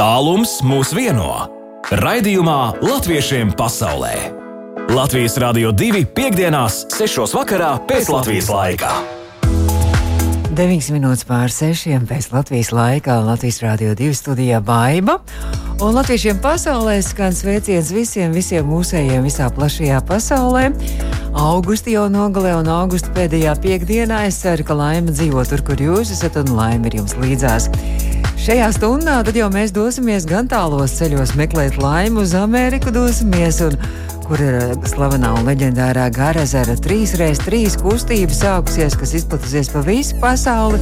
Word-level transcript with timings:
Tālums 0.00 0.62
mūs 0.64 0.94
vieno. 0.96 1.28
Raidījumā 1.92 2.80
Latviešiem 2.80 3.50
pasaulē. 3.52 4.14
Latvijas 4.96 5.34
Rādio 5.36 5.74
2 5.76 6.06
piekdienās, 6.16 6.86
6. 6.96 7.34
vakarā 7.36 7.74
pēc 7.84 8.08
Latvijas 8.08 8.48
laika. 8.48 8.94
9 10.56 10.88
minūtes 10.96 11.26
pār 11.28 11.52
6 11.52 12.08
pēc 12.08 12.30
Latvijas 12.32 12.72
laika 12.72 13.18
Latvijas 13.26 13.60
Rādio 13.60 13.92
2 13.98 14.16
studijā 14.16 14.62
Baiva. 14.64 15.18
Un 15.84 15.92
latviešiem 15.98 16.40
pasaulē 16.40 16.96
skan 17.04 17.36
sveiciens 17.36 17.92
visiem, 17.92 18.32
visiem 18.32 18.64
mūsējiem 18.72 19.28
visā 19.28 19.50
plašajā 19.52 20.00
pasaulē. 20.08 20.70
Augusti 21.36 21.98
jau 21.98 22.08
nogalē 22.08 22.56
un 22.62 22.72
augusta 22.72 23.12
pēdējā 23.12 23.52
piekdienā 23.60 24.24
es 24.32 24.40
ceru, 24.40 24.64
ka 24.64 24.80
laime 24.80 25.12
dzīvo 25.12 25.44
tur, 25.44 25.60
kur 25.60 25.76
jūs 25.76 26.16
esat 26.16 26.40
un 26.40 26.56
laime 26.56 26.88
ir 26.88 27.02
jums 27.02 27.18
līdzās. 27.20 27.68
Šajā 28.50 28.66
stundā 28.74 29.12
tad 29.22 29.36
jau 29.38 29.46
mēs 29.54 29.70
dosimies 29.70 30.24
gan 30.26 30.48
tālos 30.50 30.96
ceļos 30.96 31.36
meklēt 31.38 31.76
laimi 31.78 32.18
uz 32.18 32.32
Ameriku 32.34 32.90
dosimies 32.90 33.60
un 33.62 33.76
kur 34.24 34.40
ir 34.42 34.56
eh, 34.58 34.72
slavenā 34.90 35.28
un 35.38 35.46
leģendārā 35.46 36.08
Garazara 36.10 36.74
3x3 36.82 37.60
kustība 37.78 38.34
sākusies, 38.34 38.96
kas 38.98 39.14
izplatīsies 39.20 39.70
pa 39.70 39.84
visu 39.86 40.18
pasauli. 40.18 40.80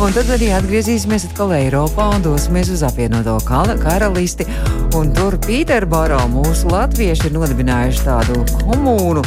Un 0.00 0.16
tad 0.16 0.32
arī 0.32 0.54
atgriezīsimies 0.56 1.28
atkal 1.28 1.52
Eiropā 1.58 2.08
un 2.14 2.24
dosimies 2.24 2.72
uz 2.72 2.86
apvienoto 2.88 3.36
karalisti. 3.44 4.48
Un 4.96 5.12
tur 5.12 5.36
Pīterboro 5.44 6.22
mūsu 6.32 6.72
latvieši 6.72 7.28
ir 7.28 7.36
nodibinājuši 7.36 8.06
tādu 8.08 8.40
komūnu 8.62 9.26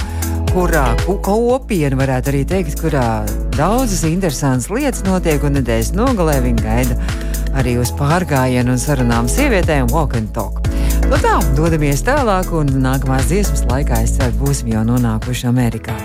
kurā 0.56 0.88
kopiena 1.06 2.02
varētu 2.02 2.34
arī 2.34 2.42
teikt, 2.50 2.82
kurā 2.82 3.28
daudzas 3.54 4.02
interesantas 4.10 4.72
lietas 4.74 5.06
notiek, 5.06 5.46
un 5.46 5.60
nedēļas 5.60 5.94
nogalē 5.94 6.42
viņa 6.50 6.66
gaida 6.66 7.34
arī 7.56 7.78
uz 7.82 7.92
pārgājienu 7.96 8.76
un 8.76 8.82
sarunām 8.82 9.30
sievietēm 9.32 9.92
Walk 9.94 10.18
and 10.20 10.32
Talk. 10.36 10.62
Nu 11.06 11.20
tā, 11.22 11.38
dodamies 11.58 12.04
tālāk, 12.06 12.52
un 12.56 12.70
nākamās 12.84 13.30
dziesmas 13.30 13.66
laikā 13.70 14.02
es 14.06 14.16
ceru, 14.18 14.36
būsim 14.42 14.72
jau 14.74 14.84
nonākuši 14.88 15.50
Amerikā. 15.52 15.96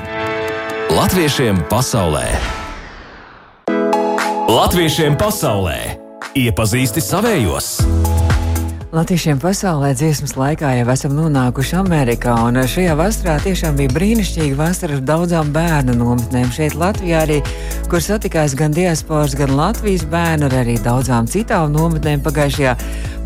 Latviešiem 0.91 1.63
pasaulē! 1.71 2.27
Latviešiem 4.51 5.17
pasaulē! 5.19 5.79
Iepazīsti 6.39 7.03
savējos! 7.03 7.79
Latviešiem 8.91 9.39
pasaulē 9.39 9.93
dziesmas 9.95 10.33
laikā 10.35 10.73
jau 10.75 10.87
esam 10.91 11.13
nonākuši 11.15 11.77
Amerikā, 11.79 12.33
un 12.43 12.57
šajā 12.67 12.97
vasarā 12.99 13.37
tiešām 13.45 13.77
bija 13.79 13.93
brīnišķīga 13.95 14.57
vasara 14.59 14.97
ar 14.99 15.05
daudzām 15.07 15.53
bērnu 15.55 15.95
nometnēm. 15.95 16.49
Šeit 16.51 16.75
Latvijā 16.75 17.21
arī, 17.23 17.37
kur 17.87 18.03
satikās 18.03 18.57
gan 18.59 18.75
diasporas, 18.75 19.37
gan 19.39 19.55
Latvijas 19.55 20.03
bērni, 20.11 20.49
ar 20.49 20.57
arī 20.65 20.75
daudzām 20.83 21.31
citām 21.31 21.71
nometnēm 21.77 22.25
pagājušajā 22.27 22.75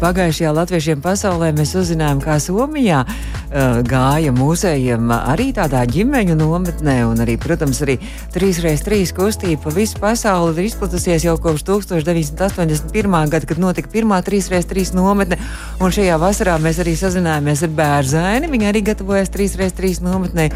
Pagājušajā 0.04 0.50
Latviešiem 0.52 1.00
pasaulē 1.00 1.46
mēs 1.56 1.70
uzzinājām, 1.80 2.18
kā 2.20 2.34
Somijā 2.42 2.98
uh, 3.08 3.78
gāja 3.88 4.34
mūsējiem 4.36 5.08
arī 5.16 5.46
tādā 5.56 5.80
ģimeņu 5.88 6.34
nometnē, 6.36 6.98
un 7.08 7.22
arī, 7.24 7.38
protams, 7.40 7.80
arī 7.86 7.94
3x3 8.34 8.98
kustība 9.16 9.62
pa 9.64 9.72
visu 9.72 9.96
pasauli 10.02 10.52
ir 10.58 10.68
izplatusies 10.68 11.24
jau 11.24 11.38
kopš 11.40 11.64
1981. 11.70 13.16
gada, 13.32 13.48
kad 13.48 13.62
notika 13.62 13.88
pirmā 13.94 14.18
3x3 14.26 14.92
nometne, 14.92 15.38
un 15.80 15.94
šajā 15.96 16.20
vasarā 16.20 16.58
mēs 16.60 16.82
arī 16.84 16.92
sazinājāmies 17.00 17.64
ar 17.64 17.72
bērzaini, 17.80 18.52
viņa 18.52 18.68
arī 18.74 18.84
gatavojas 18.90 19.32
3x3 19.32 20.04
nometnē, 20.04 20.50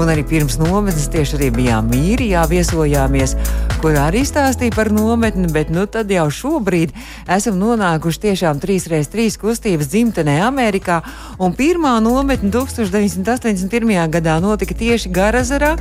un 0.00 0.14
arī 0.14 0.24
pirms 0.32 0.56
nometnes 0.62 1.10
tieši 1.12 1.36
arī 1.42 1.50
bijām 1.60 1.92
mīrijā, 1.92 2.46
viesojāmies, 2.48 3.36
kur 3.84 4.00
arī 4.00 4.24
stāstīja 4.24 4.72
par 4.72 4.88
nometni, 4.96 5.52
bet 5.52 5.68
nu 5.68 5.84
tad 5.84 6.08
jau 6.08 6.24
šobrīd 6.32 6.96
esam 7.28 7.60
nonākuši 7.60 8.24
tiešām 8.30 8.64
3 8.64 8.93
3x3 8.94 9.38
kustības 9.42 9.88
dzimtenē 9.90 10.36
Amerikā, 10.46 11.00
un 11.42 11.54
pirmā 11.56 11.96
nometne 12.04 12.50
1981. 12.54 13.90
gadā 14.12 14.36
notika 14.42 14.76
tieši 14.78 15.10
Garazarā, 15.14 15.74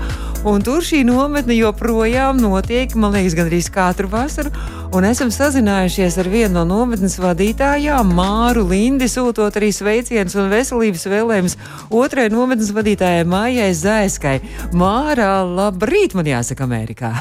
un 0.50 0.63
tur 0.66 0.81
šī 0.85 1.03
nometne 1.07 1.56
joprojām 1.57 2.41
notiek, 2.41 2.96
man 2.96 3.13
liekas, 3.16 3.38
gandrīz 3.38 3.69
katru 3.73 4.09
vasaru, 4.12 4.53
un 4.94 5.06
esam 5.09 5.31
sazinājušies 5.34 6.18
ar 6.22 6.31
vienu 6.34 6.57
no 6.59 6.66
nometnes 6.69 7.19
vadītājām, 7.22 8.16
Māru 8.18 8.66
Lindi, 8.69 9.09
sūtot 9.12 9.59
arī 9.59 9.72
sveicienus 9.75 10.35
un 10.40 10.52
veselības 10.53 11.07
vēlējumus 11.13 11.59
otrai 11.94 12.28
nometnes 12.34 12.73
vadītājai 12.75 13.29
Mājai 13.29 13.72
Zaiskai. 13.78 14.40
Māra, 14.73 15.40
labrīt, 15.46 16.18
man 16.18 16.29
jāsaka, 16.34 16.68
Amerikā! 16.68 17.16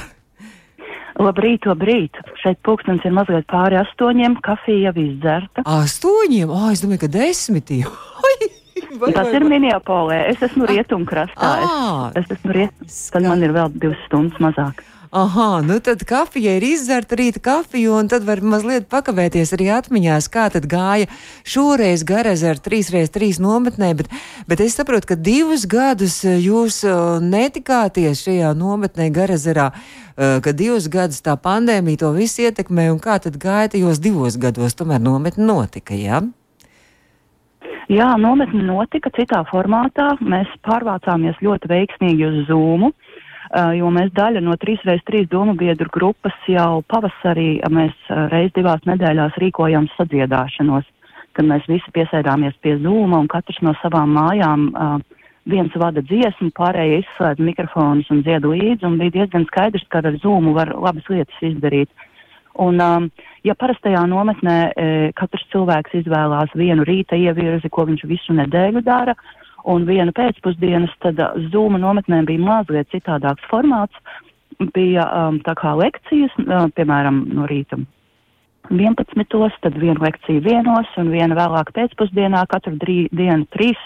Labrīt, 1.21 1.67
labrīt! 1.69 2.17
Šeit 2.41 2.61
pulkstenis 2.65 3.05
ir 3.05 3.12
mazliet 3.17 3.45
pāri 3.50 3.77
astoņiem, 3.83 4.39
kafija 4.45 4.91
jau 4.91 5.05
izdzerta. 5.05 5.65
Astoņiem? 5.69 6.53
O, 6.53 6.62
es 6.73 6.84
domāju, 6.84 7.05
ka 7.05 7.12
desmitiem. 7.19 7.93
Vai, 8.23 9.12
Tas 9.12 9.28
vai, 9.28 9.39
ir 9.39 9.45
Minneapolē. 9.49 10.19
Es 10.28 10.43
esmu 10.45 10.67
rietumkrastā. 10.69 11.53
Es, 11.62 12.25
es 12.27 12.34
esmu 12.37 12.56
rietumkrastā. 12.56 13.12
Tad 13.15 13.28
man 13.31 13.45
ir 13.45 13.55
vēl 13.56 13.71
divas 13.81 14.00
stundas 14.05 14.43
mazāk. 14.43 14.83
Aha, 15.12 15.61
nu 15.61 15.77
tad 15.81 16.05
kafija 16.09 16.55
ir 16.56 16.65
izdzerta 16.65 17.19
rīta 17.21 17.41
kafija, 17.45 17.91
un 18.00 18.06
tad 18.09 18.25
var 18.25 18.41
mazliet 18.41 18.87
pakavēties 18.89 19.50
arī 19.53 19.67
atmiņās, 19.77 20.31
kā 20.33 20.47
tad 20.55 20.65
gāja 20.73 21.11
šoreiz 21.45 22.00
Garazara 22.09 22.56
3x3 22.56 23.28
nometnē, 23.45 23.91
bet, 23.99 24.09
bet 24.49 24.62
es 24.65 24.78
saprotu, 24.81 25.11
ka 25.11 25.19
divus 25.21 25.67
gadus 25.69 26.17
eh, 26.25 26.39
jūs 26.41 26.81
eh, 26.89 26.97
netikāties 27.21 28.25
šajā 28.25 28.55
nometnē 28.56 29.11
Garazarā, 29.12 29.69
eh, 30.17 30.39
ka 30.41 30.56
divus 30.56 30.89
gadus 30.89 31.21
tā 31.21 31.37
pandēmija 31.37 32.06
to 32.06 32.17
visu 32.17 32.49
ietekmē, 32.49 32.89
un 32.94 32.97
kā 33.05 33.21
tad 33.21 33.37
gāja 33.37 33.75
tajos 33.77 34.00
divos 34.00 34.41
gados, 34.41 34.81
tomēr 34.81 35.05
nometne 35.05 35.44
notika, 35.44 35.93
jā? 35.93 36.25
Jā, 37.93 38.15
nometne 38.17 38.65
notika 38.65 39.12
citā 39.12 39.43
formātā. 39.53 40.15
Mēs 40.25 40.49
pārvācāmies 40.65 41.37
ļoti 41.44 41.69
veiksmīgi 41.69 42.25
uz 42.31 42.47
Zoomu. 42.49 42.94
Eh, 43.52 43.74
jo 43.76 43.90
mēs 43.92 44.08
daļa 44.16 44.40
no 44.40 44.54
3x3 44.56 45.26
domu 45.28 45.52
biedru 45.60 45.90
grupas 45.92 46.36
jau 46.48 46.80
pavasarī 46.88 47.60
mēs 47.68 47.92
eh, 48.08 48.20
reiz 48.32 48.52
divās 48.56 48.80
nedēļās 48.88 49.36
rīkojam 49.42 49.90
sadziedāšanos, 49.92 50.86
kad 51.36 51.48
mēs 51.50 51.66
visi 51.68 51.92
piesēdāmies 51.92 52.56
pie 52.64 52.78
zūma 52.80 53.20
un 53.20 53.28
katrs 53.28 53.60
no 53.64 53.74
savām 53.80 54.12
mājām 54.16 54.64
uh, 54.72 54.96
viens 55.48 55.72
vada 55.80 56.02
dziesmu, 56.04 56.50
pārējie 56.56 56.98
izslēdz 57.02 57.44
mikrofonus 57.44 58.10
un 58.12 58.20
dzied 58.24 58.44
līdzi, 58.44 58.84
un 58.84 58.98
bija 59.00 59.14
diezgan 59.16 59.46
skaidrs, 59.48 59.86
ka 59.88 60.02
ar 60.04 60.19
zūmu 60.20 60.52
var 60.56 60.74
labas 60.76 61.08
lietas 61.08 61.40
izdarīt. 61.40 61.88
Un, 62.60 62.80
um, 62.84 63.08
ja 63.48 63.56
parastajā 63.56 64.02
nometnē 64.12 64.56
e, 64.69 64.88
katrs 65.16 65.46
cilvēks 65.54 65.96
izvēlās 66.02 66.52
vienu 66.52 66.84
rīta 66.84 67.16
ievirzi, 67.16 67.72
ko 67.72 67.86
viņš 67.88 68.04
visu 68.12 68.36
nedēļu 68.36 68.84
dara, 68.84 69.16
uh, 69.16 69.41
un 69.69 69.87
viena 69.89 70.12
pēcpusdienas, 70.17 70.93
tad 71.05 71.21
uh, 71.23 71.34
Zūma 71.53 71.81
nometnē 71.83 72.23
bija 72.28 72.43
mazliet 72.43 72.91
citādāks 72.95 73.47
formāts. 73.50 73.97
Bija 74.75 75.06
um, 75.09 75.41
tā 75.43 75.56
kā 75.59 75.73
lekcijas, 75.78 76.34
uh, 76.45 76.69
piemēram, 76.77 77.25
no 77.34 77.49
rīta 77.50 77.81
11. 78.71 79.59
tad 79.61 79.78
viena 79.78 80.00
lekcija 80.00 80.41
vienos 80.41 80.91
un 80.97 81.11
viena 81.11 81.37
vēlāk 81.37 81.73
pēcpusdienā, 81.75 82.45
katru 82.49 82.77
drī, 82.78 82.99
dienu 83.12 83.47
trīs 83.50 83.81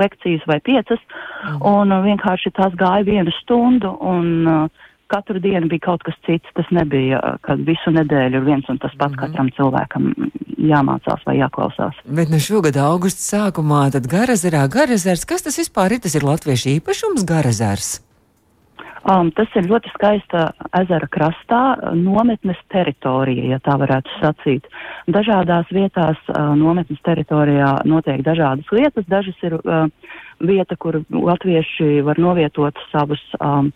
lekcijas 0.00 0.44
vai 0.48 0.58
piecas, 0.64 1.00
mm. 1.44 1.60
un 1.68 1.92
vienkārši 2.04 2.52
tās 2.56 2.74
gāja 2.80 3.04
vienu 3.06 3.32
stundu, 3.42 3.92
un 4.00 4.28
uh, 4.48 4.86
katru 5.12 5.40
dienu 5.42 5.68
bija 5.70 5.86
kaut 5.88 6.06
kas 6.06 6.16
cits. 6.26 6.48
Tas 6.58 6.70
nebija, 6.74 7.20
uh, 7.20 7.38
kad 7.46 7.62
visu 7.66 7.92
nedēļu 7.94 8.40
ir 8.40 8.48
viens 8.48 8.72
un 8.72 8.80
tas 8.82 8.94
pats 8.98 9.14
mm. 9.14 9.20
katram 9.22 9.52
cilvēkam 9.58 10.10
jāmācās 10.66 11.26
vai 11.28 11.38
jāklausās. 11.40 12.00
Bet 12.06 12.32
nu 12.32 12.40
šogad 12.42 12.78
augusta 12.80 13.22
sākumā 13.24 13.86
tad 13.94 14.08
Garazarā, 14.10 14.66
Garazars, 14.72 15.26
kas 15.28 15.46
tas 15.46 15.60
vispār 15.60 15.96
ir? 15.96 16.04
Tas 16.06 16.16
ir 16.18 16.26
latviešu 16.26 16.76
īpašums 16.78 17.26
Garazars. 17.28 17.96
Um, 19.06 19.28
tas 19.30 19.46
ir 19.54 19.68
ļoti 19.70 19.90
skaista 19.94 20.48
ezera 20.74 21.06
krastā, 21.06 21.60
nometnes 21.94 22.58
teritorija, 22.74 23.52
ja 23.52 23.58
tā 23.62 23.76
varētu 23.78 24.10
sacīt. 24.18 24.66
Dažādās 25.14 25.70
vietās 25.70 26.18
uh, 26.32 26.56
nometnes 26.58 26.98
teritorijā 27.06 27.68
notiek 27.86 28.24
dažādas 28.26 28.66
lietas. 28.74 29.06
Dažas 29.06 29.38
ir 29.46 29.54
uh, 29.60 29.86
vieta, 30.42 30.74
kur 30.74 30.98
latvieši 31.06 32.02
var 32.02 32.18
novietot 32.18 32.82
savus, 32.90 33.22
um, 33.38 33.70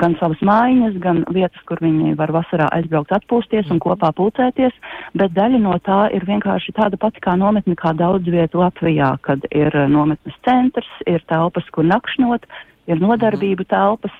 gan 0.00 0.16
savas 0.22 0.40
mājiņas, 0.40 0.96
gan 1.02 1.20
vietas, 1.36 1.60
kur 1.68 1.84
viņi 1.84 2.16
var 2.16 2.32
vasarā 2.32 2.70
aizbraukt 2.78 3.12
atpūsties 3.12 3.68
un 3.68 3.82
kopā 3.84 4.14
pulcēties, 4.16 4.72
bet 5.12 5.36
daļa 5.36 5.60
no 5.60 5.76
tā 5.84 6.06
ir 6.16 6.24
vienkārši 6.24 6.72
tāda 6.78 6.96
pati 6.96 7.20
kā 7.20 7.36
nometne 7.36 7.76
kā 7.76 7.92
daudz 7.92 8.32
vietu 8.32 8.64
Latvijā, 8.64 9.12
kad 9.28 9.44
ir 9.52 9.76
nometnes 9.92 10.40
centrs, 10.48 10.88
ir 11.04 11.20
telpas, 11.28 11.68
kur 11.74 11.84
nakšnot, 11.84 12.48
ir 12.88 13.04
nodarbību 13.04 13.68
telpas. 13.68 14.16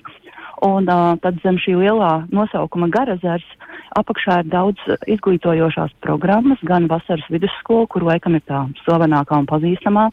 Un 0.63 0.87
uh, 0.87 1.17
tad 1.19 1.41
zem 1.43 1.57
šī 1.59 1.75
lielā 1.81 2.25
nosaukuma 2.31 2.87
Garazars 2.93 3.45
apakšā 3.99 4.39
ir 4.43 4.49
daudz 4.53 4.79
izglītojošās 5.11 5.91
programmas, 6.03 6.61
gan 6.63 6.87
vasaras 6.91 7.25
vidusskola, 7.31 7.87
kur 7.91 8.05
laikam 8.07 8.37
ir 8.37 8.43
tā 8.47 8.63
slavenākā 8.85 9.39
un 9.41 9.49
pazīstamā, 9.51 10.05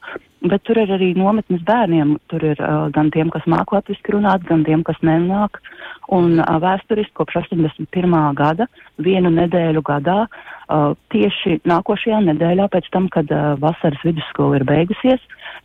bet 0.50 0.64
tur 0.66 0.80
ir 0.82 0.90
arī 0.96 1.12
nometnes 1.18 1.62
bērniem. 1.66 2.16
Tur 2.32 2.46
ir 2.52 2.58
uh, 2.58 2.88
gan 2.94 3.12
tiem, 3.14 3.30
kas 3.30 3.46
māk 3.50 3.74
latviski 3.74 4.16
runāt, 4.16 4.46
gan 4.48 4.64
tiem, 4.66 4.82
kas 4.86 4.98
nenāk. 5.06 5.62
Un 6.10 6.40
uh, 6.40 6.58
vēsturiski 6.62 7.14
kopš 7.18 7.42
81. 7.44 8.18
gada 8.38 8.66
vienu 8.98 9.30
nedēļu 9.34 9.84
gadā 9.86 10.24
uh, 10.72 10.96
tieši 11.12 11.60
nākošajā 11.68 12.22
nedēļā, 12.30 12.68
pēc 12.72 12.88
tam, 12.94 13.08
kad 13.12 13.30
uh, 13.32 13.52
vasaras 13.60 14.00
vidusskola 14.06 14.58
ir 14.58 14.64
beigusies, 14.68 15.22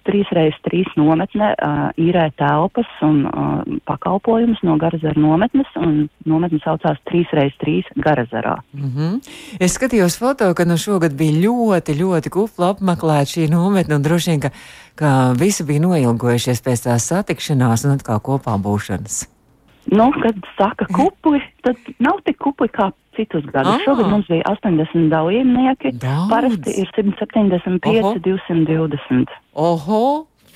trīs 0.07 0.29
reizes 0.35 0.59
trīs 0.65 0.89
nometne 0.99 1.51
uh, 1.53 1.87
īrē 1.99 2.27
telpas 2.39 2.89
un 3.05 3.23
uh, 3.27 3.61
pakalpojumus 3.87 4.61
no 4.67 4.77
Garazara 4.81 5.19
nometnes, 5.19 5.69
un 5.79 6.07
nometne 6.29 6.59
saucās 6.63 6.99
trīs 7.09 7.31
reizes 7.35 7.57
trīs 7.63 7.87
Garazarā. 7.95 8.57
Mm 8.73 8.91
-hmm. 8.91 9.21
Es 9.59 9.77
skatījos 9.79 10.19
foto, 10.19 10.53
ka 10.53 10.65
nu 10.65 10.77
šogad 10.77 11.15
bija 11.15 11.39
ļoti, 11.47 11.97
ļoti 12.01 12.29
kupla 12.29 12.73
apmeklēta 12.73 13.31
šī 13.33 13.49
nometne, 13.51 13.95
un 13.95 14.03
droši 14.03 14.31
vien, 14.31 14.41
ka, 14.41 14.49
ka 14.95 15.33
visi 15.39 15.63
bija 15.63 15.81
noilgojušies 15.87 16.61
pēc 16.61 16.83
tās 16.87 17.09
satikšanās 17.11 17.85
un 17.85 17.97
atkal 17.97 18.19
kopā 18.19 18.55
būšanas. 18.59 19.37
Nu, 19.87 20.11
kad 20.23 20.35
saka 20.57 20.85
kupli, 20.91 21.39
tad 21.63 21.75
nav 21.99 22.19
tik 22.27 22.37
kupli 22.43 22.67
kā 22.67 22.91
citus 23.17 23.45
gadus. 23.49 23.75
Ah. 23.75 23.83
Šogad 23.83 24.09
mums 24.13 24.29
bija 24.31 24.45
80 24.53 25.09
dalībnieki, 25.11 25.93
Daudz. 25.99 26.29
parasti 26.31 26.77
ir 26.81 26.89
175, 26.95 28.03
Oho. 28.05 28.15
220. 28.23 29.37
Oho! 29.53 30.01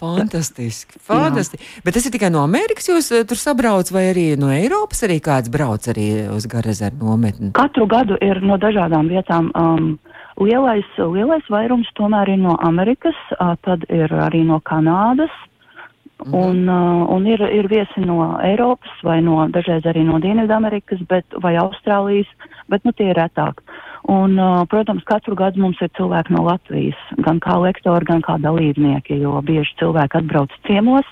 Fantastiski, 0.02 0.98
fantastiski. 0.98 1.62
Jā. 1.62 1.82
Bet 1.86 1.94
tas 1.94 2.08
ir 2.10 2.14
tikai 2.16 2.32
no 2.34 2.42
Amerikas, 2.42 2.88
jūs 2.90 3.12
uh, 3.14 3.22
tur 3.28 3.38
sabrauc, 3.38 3.92
vai 3.94 4.08
arī 4.10 4.24
no 4.40 4.50
Eiropas 4.50 5.04
arī 5.06 5.20
kāds 5.22 5.52
brauc 5.54 5.86
arī 5.94 6.08
uz 6.34 6.48
Garazeru 6.50 6.98
nometni? 7.04 7.52
Katru 7.58 7.86
gadu 7.90 8.18
ir 8.26 8.42
no 8.42 8.58
dažādām 8.62 9.12
vietām. 9.14 9.52
Um, 9.54 9.92
lielais, 10.42 10.90
lielais 10.98 11.46
vairums 11.54 11.92
tomēr 12.00 12.34
ir 12.34 12.42
no 12.42 12.58
Amerikas, 12.66 13.18
uh, 13.38 13.54
tad 13.62 13.86
ir 13.94 14.10
arī 14.26 14.42
no 14.48 14.58
Kanādas. 14.66 15.34
Mhm. 16.26 16.34
Un, 16.36 16.68
uh, 16.70 17.10
un 17.10 17.26
ir, 17.26 17.42
ir 17.42 17.68
viesi 17.68 18.02
no 18.06 18.38
Eiropas 18.46 18.92
vai 19.04 19.22
no, 19.26 19.40
dažreiz 19.50 19.86
arī 19.90 20.04
no 20.06 20.20
Dienvidamerikas 20.22 21.02
bet, 21.10 21.26
vai 21.42 21.56
Austrālijas, 21.58 22.30
bet 22.70 22.86
nu, 22.86 22.94
tie 22.94 23.10
ir 23.10 23.18
retāk. 23.18 23.64
Un, 24.10 24.38
uh, 24.38 24.62
protams, 24.70 25.04
katru 25.10 25.36
gadu 25.36 25.62
mums 25.62 25.82
ir 25.82 25.90
cilvēki 25.98 26.36
no 26.36 26.46
Latvijas, 26.46 27.00
gan 27.26 27.42
kā 27.42 27.58
lektori, 27.62 28.06
gan 28.06 28.22
kā 28.22 28.38
dalībnieki, 28.42 29.18
jo 29.24 29.42
bieži 29.46 29.74
cilvēki 29.82 30.22
atbrauc 30.22 30.54
ciemos. 30.70 31.10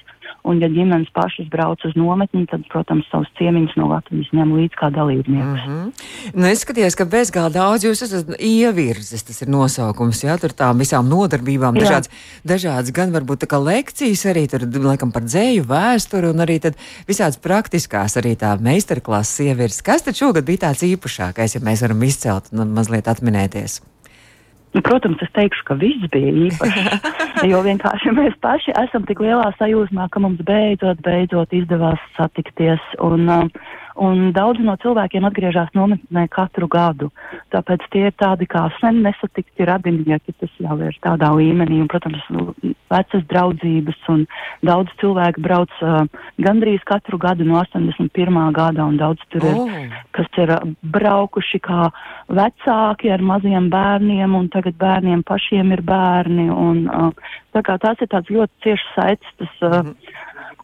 Un, 0.47 0.61
ja 0.63 0.69
ģimenes 0.71 1.09
pašas 1.13 1.49
brauc 1.51 1.83
uz 1.85 1.95
nometni, 1.99 2.45
tad, 2.49 2.63
protams, 2.71 3.07
savus 3.11 3.29
ciemiņus 3.39 3.75
no 3.79 3.89
Latvijas 3.91 4.31
ņem 4.35 4.53
līdzi 4.55 4.79
kā 4.79 4.89
dalībniekus. 4.95 5.65
Mm 5.65 5.75
-hmm. 5.75 6.31
nu, 6.39 6.47
es 6.47 6.63
skatījos, 6.63 6.95
ka 6.97 7.05
bezgalīgi 7.05 7.57
daudz 7.57 7.85
jūs 7.85 8.03
esat 8.07 8.31
ievirzis, 8.39 9.23
tas 9.27 9.41
ir 9.41 9.51
nosaukums, 9.51 10.23
jā, 10.23 10.37
tur 10.39 10.55
tām 10.55 10.79
visām 10.79 11.09
nodarbībām, 11.09 11.75
Jā. 11.75 11.83
dažādas, 11.83 12.09
dažādas 12.43 12.91
gan 12.95 13.11
varbūt 13.11 13.43
tā 13.43 13.47
kā 13.51 13.59
lekcijas 13.63 14.25
arī 14.25 14.47
tur, 14.47 14.65
laikam, 14.89 15.11
par 15.11 15.23
dzēju 15.23 15.67
vēsturi 15.67 16.31
un 16.31 16.39
arī 16.39 16.59
tad 16.59 16.75
visādas 17.07 17.37
praktiskās 17.37 18.17
arī 18.17 18.35
tā 18.35 18.55
meistarklases 18.61 19.39
ievirzis. 19.39 19.81
Kas 19.81 20.01
tad 20.01 20.15
šogad 20.15 20.45
bija 20.45 20.69
tāds 20.69 20.83
īpašākais, 20.83 21.55
ja 21.55 21.61
mēs 21.61 21.81
varam 21.81 22.03
izcelt 22.03 22.53
un 22.53 22.73
mazliet 22.73 23.07
atminēties? 23.07 23.88
Nu, 24.71 24.81
Protams, 24.85 25.21
es 25.25 25.31
teikšu, 25.33 25.63
ka 25.65 25.77
viss 25.81 26.09
bija 26.13 26.29
īpašs. 26.45 27.07
jo 27.51 27.61
vienkārši 27.65 28.13
mēs 28.13 28.35
paši 28.43 28.75
esam 28.83 29.05
tik 29.09 29.21
lielā 29.23 29.49
sajūsmā, 29.57 30.09
ka 30.13 30.21
mums 30.21 30.41
beidzot, 30.45 31.01
beidzot 31.05 31.55
izdevās 31.57 32.03
satikties. 32.17 32.83
Un, 33.01 33.25
um, 33.33 33.49
un 33.97 34.29
daudzi 34.35 34.65
no 34.67 34.77
cilvēkiem 34.83 35.25
atgriežas 35.25 35.73
nometnē 35.77 36.27
katru 36.33 36.69
gadu. 36.69 37.09
Tāpēc 37.53 37.85
tie 37.93 38.05
ir 38.09 38.15
tādi 38.19 38.45
kā 38.49 38.65
sen 38.77 39.01
nesatikti 39.05 39.67
radinieki. 39.67 40.35
Tas 40.41 40.53
jau 40.61 40.77
ir 40.85 40.97
tādā 41.05 41.31
līmenī. 41.37 41.79
Un, 41.83 41.89
protams, 41.91 42.21
nu, 42.33 42.53
vecas 42.91 43.25
draudzības 43.31 43.99
un 44.13 44.25
daudz 44.65 44.93
cilvēku 45.01 45.43
brauc 45.45 45.73
uh, 45.81 46.03
gandrīz 46.41 46.85
katru 46.89 47.19
gadu 47.21 47.47
no 47.47 47.59
81. 47.61 48.39
gada. 48.55 48.85
Un 48.85 48.99
daudz 49.01 49.25
tur 49.33 49.45
ir 49.45 49.57
Oh. 49.59 49.67
kas 50.15 50.29
ir 50.39 50.51
braukuši 50.93 51.59
kā 51.65 51.89
vecāki 52.29 53.11
ar 53.11 53.21
maziem 53.25 53.69
bērniem, 53.73 54.35
un 54.35 54.47
tagad 54.53 54.77
bērniem 54.79 55.23
pašiem 55.27 55.73
ir 55.75 55.81
bērni. 55.81 56.49
Un, 56.53 56.85
uh, 56.87 57.35
tā 57.53 57.63
kā 57.65 57.79
tās 57.81 58.01
ir 58.01 58.11
tāds 58.13 58.29
ļoti 58.29 58.65
ciešs 58.65 58.87
saites, 58.95 59.35
tas 59.41 59.65
uh, 59.65 59.93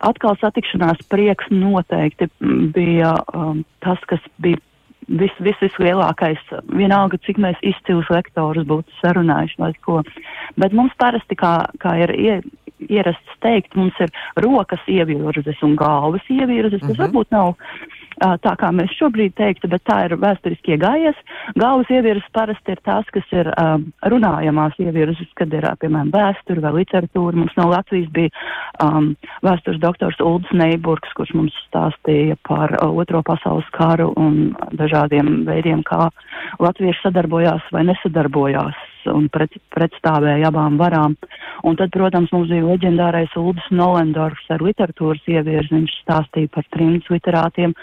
atkal 0.03 0.37
satikšanās 0.41 1.03
prieks 1.11 1.49
noteikti 1.51 2.29
mm, 2.29 2.71
bija 2.75 3.15
um, 3.33 3.63
tas, 3.83 4.01
kas 4.09 4.23
bija 4.41 4.61
vis, 5.07 5.33
vis, 5.39 5.57
vislielākais. 5.61 6.41
Vienalga, 6.73 7.19
cik 7.25 7.37
mēs 7.41 7.59
izcilus 7.61 8.09
lektorus 8.13 8.67
būtu 8.67 8.89
sarunājuši 9.01 9.59
vai 9.61 9.73
ko. 9.85 10.01
Bet 10.57 10.73
mums 10.73 10.95
parasti, 10.97 11.37
kā, 11.39 11.57
kā 11.81 11.95
ir 12.03 12.15
ie, 12.15 12.37
ierasts 12.89 13.39
teikt, 13.43 13.75
mums 13.75 13.95
ir 14.03 14.11
rokas 14.43 14.83
ievirzes 14.91 15.61
un 15.63 15.75
galvas 15.79 16.25
ievirzes. 16.29 16.81
Tas 16.81 16.97
Mhm. 16.97 17.01
varbūt 17.03 17.31
nav 17.31 17.55
tā, 18.19 18.53
kā 18.59 18.71
mēs 18.75 18.93
šobrīd 18.99 19.35
teiktu, 19.39 19.69
bet 19.71 19.83
tā 19.87 19.97
ir 20.07 20.15
vēsturiski 20.21 20.75
iegājies. 20.75 21.17
Galvas 21.59 21.91
ievirzes 21.93 22.27
parasti 22.35 22.75
ir 22.75 22.81
tās, 22.87 23.09
kas 23.15 23.35
ir 23.35 23.49
um, 23.53 23.87
runājamās 24.13 24.77
ievirzes, 24.81 25.29
kad 25.39 25.53
ir, 25.53 25.67
piemēram, 25.81 26.13
vēsture 26.15 26.63
vai 26.63 26.73
literatūra. 26.79 27.41
Mums 27.41 27.55
no 27.59 27.67
Latvijas 27.71 28.09
bija 28.15 28.31
um, 28.83 29.13
vēstures 29.45 29.81
doktors 29.83 30.19
Uldis 30.23 30.55
Neiburgs, 30.55 31.13
kurš 31.17 31.35
mums 31.37 31.55
stāstīja 31.67 32.39
par 32.47 32.75
uh, 32.79 32.91
Otro 32.95 33.21
pasaules 33.25 33.67
karu 33.75 34.11
un 34.19 34.55
dažādiem 34.79 35.43
veidiem, 35.47 35.83
kā 35.87 36.09
latvieši 36.63 37.07
sadarbojās 37.07 37.71
vai 37.75 37.85
nesadarbojās 37.91 38.83
un 39.11 39.27
pret, 39.33 39.53
pretstāvēja 39.75 40.49
abām 40.51 40.77
varām. 40.81 41.15
Un 41.65 41.77
tad, 41.79 41.91
protams, 41.93 42.31
mums 42.33 42.51
bija 42.51 42.65
leģendārais 42.65 43.33
Uldis 43.39 43.65
Nolendorfs 43.71 44.49
ar 44.53 44.63
literatūras 44.63 45.23
ievirzi. 45.31 45.73
Viņš 45.73 45.95
stāstīja 46.03 46.51
par 46.53 46.67
trimdus 46.75 47.09
literātiem. 47.13 47.75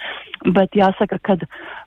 Bet 0.57 0.75
jāsaka, 0.75 1.19
ka 1.23 1.37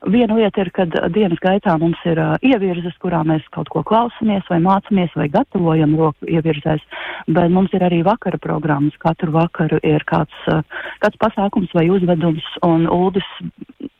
viena 0.08 0.36
lieta 0.38 0.64
ir, 0.64 0.70
kad 0.76 0.94
dienas 1.12 1.40
gaitā 1.44 1.76
mums 1.80 2.00
ir 2.08 2.20
uh, 2.22 2.36
ievirzes, 2.40 2.96
kurā 3.02 3.20
mēs 3.28 3.44
kaut 3.52 3.68
ko 3.72 3.82
klausamies 3.86 4.48
vai 4.50 4.60
mācāmies 4.64 5.12
vai 5.16 5.28
gatavojam 5.32 5.96
roku 5.98 6.28
ievirzēs. 6.30 6.84
Bet 7.28 7.52
mums 7.52 7.74
ir 7.76 7.84
arī 7.84 8.02
vakara 8.06 8.40
programmas. 8.40 8.96
Katru 9.02 9.34
vakaru 9.36 9.80
ir 9.84 10.04
kāds, 10.08 10.36
uh, 10.52 10.64
kāds 11.04 11.20
pasākums 11.20 11.72
vai 11.76 11.88
uzvedums. 11.92 12.44
Un 12.64 12.88
Uldis 12.88 13.28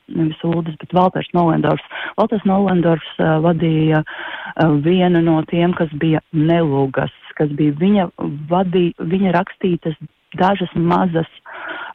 nevis 0.09 0.43
Uldis, 0.47 0.77
bet 0.81 0.95
Valters 0.97 1.31
Nolendorfs. 1.35 1.87
Valters 2.19 2.45
Nolendorfs 2.49 3.15
uh, 3.19 3.39
vadīja 3.45 4.03
uh, 4.03 4.77
vienu 4.85 5.23
no 5.25 5.41
tiem, 5.51 5.75
kas 5.77 5.93
bija 6.03 6.23
nelūgas, 6.33 7.15
kas 7.39 7.51
bija 7.59 7.75
viņa, 7.81 8.11
vadī, 8.51 8.91
viņa 9.01 9.35
rakstītas 9.37 9.99
dažas 10.37 10.73
mazas 10.75 11.29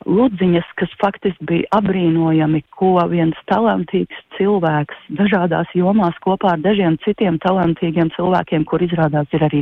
ludziņas, 0.09 0.65
kas 0.79 0.93
faktiski 1.01 1.45
bija 1.49 1.69
apbrīnojami, 1.77 2.63
ko 2.73 2.95
viens 3.11 3.37
talantīgs 3.51 4.17
cilvēks 4.37 4.97
dažādās 5.19 5.69
jomās 5.77 6.17
kopā 6.25 6.55
ar 6.55 6.63
dažiem 6.63 6.97
citiem 7.05 7.37
talantīgiem 7.43 8.09
cilvēkiem, 8.15 8.65
kur 8.65 8.81
izrādās 8.81 9.29
ir 9.35 9.45
arī 9.45 9.61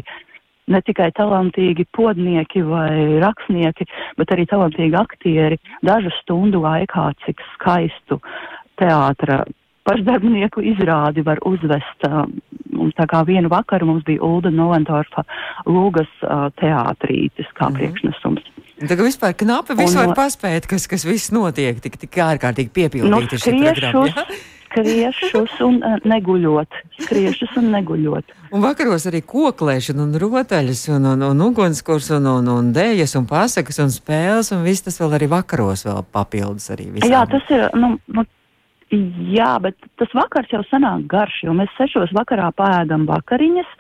ne 0.70 0.82
tikai 0.86 1.10
talantīgi 1.18 1.88
podnieki 1.96 2.64
vai 2.68 3.20
rakstnieki, 3.24 3.88
bet 4.20 4.34
arī 4.36 4.46
talantīgi 4.50 4.98
aktieri 5.00 5.60
dažu 5.86 6.14
stundu 6.22 6.62
laikā, 6.64 7.10
cik 7.26 7.42
skaistu 7.56 8.20
teātra 8.80 9.44
pašdarbinieku 9.90 10.64
izrādi 10.74 11.24
var 11.26 11.42
uzvest. 11.48 12.08
Mums 12.70 12.96
tā 13.00 13.08
kā 13.10 13.24
vienu 13.28 13.50
vakaru 13.52 13.90
mums 13.90 14.06
bija 14.08 14.22
Ulda 14.26 14.52
Novendorfa 14.54 15.26
Lūgas 15.68 16.12
uh, 16.24 16.48
teātrītis 16.62 17.50
kā 17.58 17.70
mm. 17.70 17.80
priekšnesums. 17.80 18.46
Tagad 18.80 19.04
vispār 19.10 19.36
knapi 19.36 19.76
visu 19.80 20.00
var 20.00 20.12
no- 20.12 20.16
paspēt, 20.18 20.70
kas, 20.70 20.88
kas 20.88 21.04
viss 21.08 21.34
notiek, 21.36 21.82
tik, 21.84 22.00
tik 22.00 22.22
ārkārtīgi 22.24 22.72
piepildīti 22.76 23.36
ir 23.36 23.44
šī 23.44 23.58
programma. 23.60 24.08
jā? 24.08 24.26
skriešus 24.70 25.60
un 25.66 25.80
uh, 25.82 25.98
neguļot. 26.08 26.80
Skriešus 27.04 27.58
un 27.60 27.70
neguļot. 27.74 28.34
Un 28.54 28.64
vakaros 28.64 29.08
arī 29.10 29.22
koklēšana, 29.26 30.06
un 30.06 30.18
rotaļas, 30.22 30.84
un, 30.96 31.08
un, 31.14 31.26
un 31.30 31.46
ugunskurs, 31.50 32.12
un, 32.18 32.28
un, 32.30 32.50
un 32.54 32.72
dēļas, 32.76 33.16
un 33.20 33.28
pasakas, 33.30 33.82
un 33.84 33.94
spēles, 33.94 34.52
un 34.56 34.66
viss 34.66 34.86
tas 34.86 35.00
vēl 35.02 35.18
arī 35.20 35.30
vakaros 35.32 35.86
vēl 35.88 36.04
papildus 36.14 36.70
arī 36.76 36.90
visām. 36.98 37.14
Jā, 37.14 37.26
tas 37.30 37.50
ir. 37.54 37.66
Nu, 37.78 37.96
nu, 38.14 38.26
jā, 39.34 39.52
bet 39.64 39.78
tas 40.02 40.14
vakars 40.18 40.54
jau 40.54 40.64
sanāk 40.70 41.06
garš, 41.12 41.44
jo 41.46 41.58
mēs 41.58 41.74
sešos 41.78 42.14
vakarā 42.18 42.52
pēdam 42.58 43.10
vakariņas. 43.10 43.78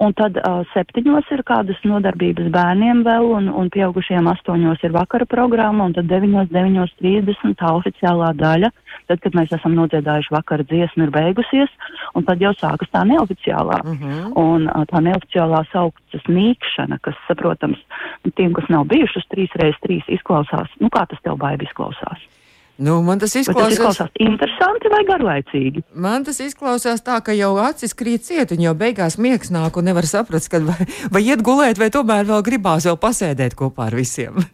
Un 0.00 0.14
tad 0.16 0.38
uh, 0.40 0.62
septiņos 0.72 1.28
ir 1.34 1.42
kādas 1.44 1.80
nodarbības 1.84 2.46
bērniem 2.54 3.02
vēl, 3.04 3.26
un, 3.36 3.50
un 3.52 3.68
pieaugušiem 3.72 4.30
astoņos 4.32 4.80
ir 4.86 4.94
vakara 4.96 5.26
programma, 5.28 5.90
un 5.90 5.96
tad 5.96 6.08
deviņos, 6.08 6.48
deviņos 6.54 6.94
trīsdesmit 7.02 7.58
tā 7.60 7.74
oficiālā 7.76 8.30
daļa. 8.40 8.72
Tad, 9.10 9.20
kad 9.20 9.36
mēs 9.36 9.52
esam 9.52 9.76
nodziedājuši 9.76 10.32
vakara 10.32 10.64
dziesmu, 10.70 11.04
ir 11.04 11.12
beigusies, 11.12 11.76
un 12.16 12.24
tad 12.24 12.40
jau 12.40 12.54
sākas 12.56 12.88
tā 12.94 13.04
neoficiālā. 13.12 13.82
Mm 13.84 14.00
-hmm. 14.00 14.32
Un 14.40 14.68
uh, 14.72 14.88
tā 14.88 15.04
neoficiālā 15.04 15.66
sauktas 15.72 16.24
mīkšana, 16.28 16.98
kas, 17.04 17.20
saprotams, 17.28 17.84
tiem, 18.34 18.56
kas 18.56 18.72
nav 18.72 18.88
bijušas 18.88 19.28
trīs 19.28 19.52
reizes 19.60 19.84
trīs, 19.84 20.04
izklausās, 20.08 20.68
nu 20.80 20.88
kā 20.88 21.04
tas 21.06 21.20
tev 21.20 21.36
baigi 21.36 21.68
izklausās. 21.68 22.39
Nu, 22.80 22.98
man 23.04 23.20
tas 23.20 23.34
Vai 23.36 23.42
tas 23.42 23.48
izklausās. 23.48 23.74
izklausās 23.76 24.10
interesanti 24.24 24.88
vai 24.92 25.02
garlaicīgi? 25.08 25.82
Man 25.94 26.24
tas 26.24 26.40
izklausās 26.40 27.04
tā, 27.04 27.18
ka 27.24 27.34
jau 27.36 27.52
acis 27.60 27.92
krīt 27.94 28.24
ciet, 28.24 28.54
un 28.56 28.62
jau 28.64 28.72
beigās 28.74 29.18
miegs 29.20 29.52
nāk, 29.52 29.76
un 29.76 29.84
nevar 29.90 30.08
saprast, 30.08 30.48
kad 30.52 30.64
vai, 30.64 30.86
vai 31.12 31.22
iet 31.26 31.44
gulēt, 31.44 31.78
vai 31.78 31.90
tomēr 31.92 32.24
vēl 32.30 32.42
gribās 32.46 32.88
vēl 32.88 32.96
pasēdēt 33.02 33.58
kopā 33.60 33.90
ar 33.90 33.98
visiem. 34.00 34.40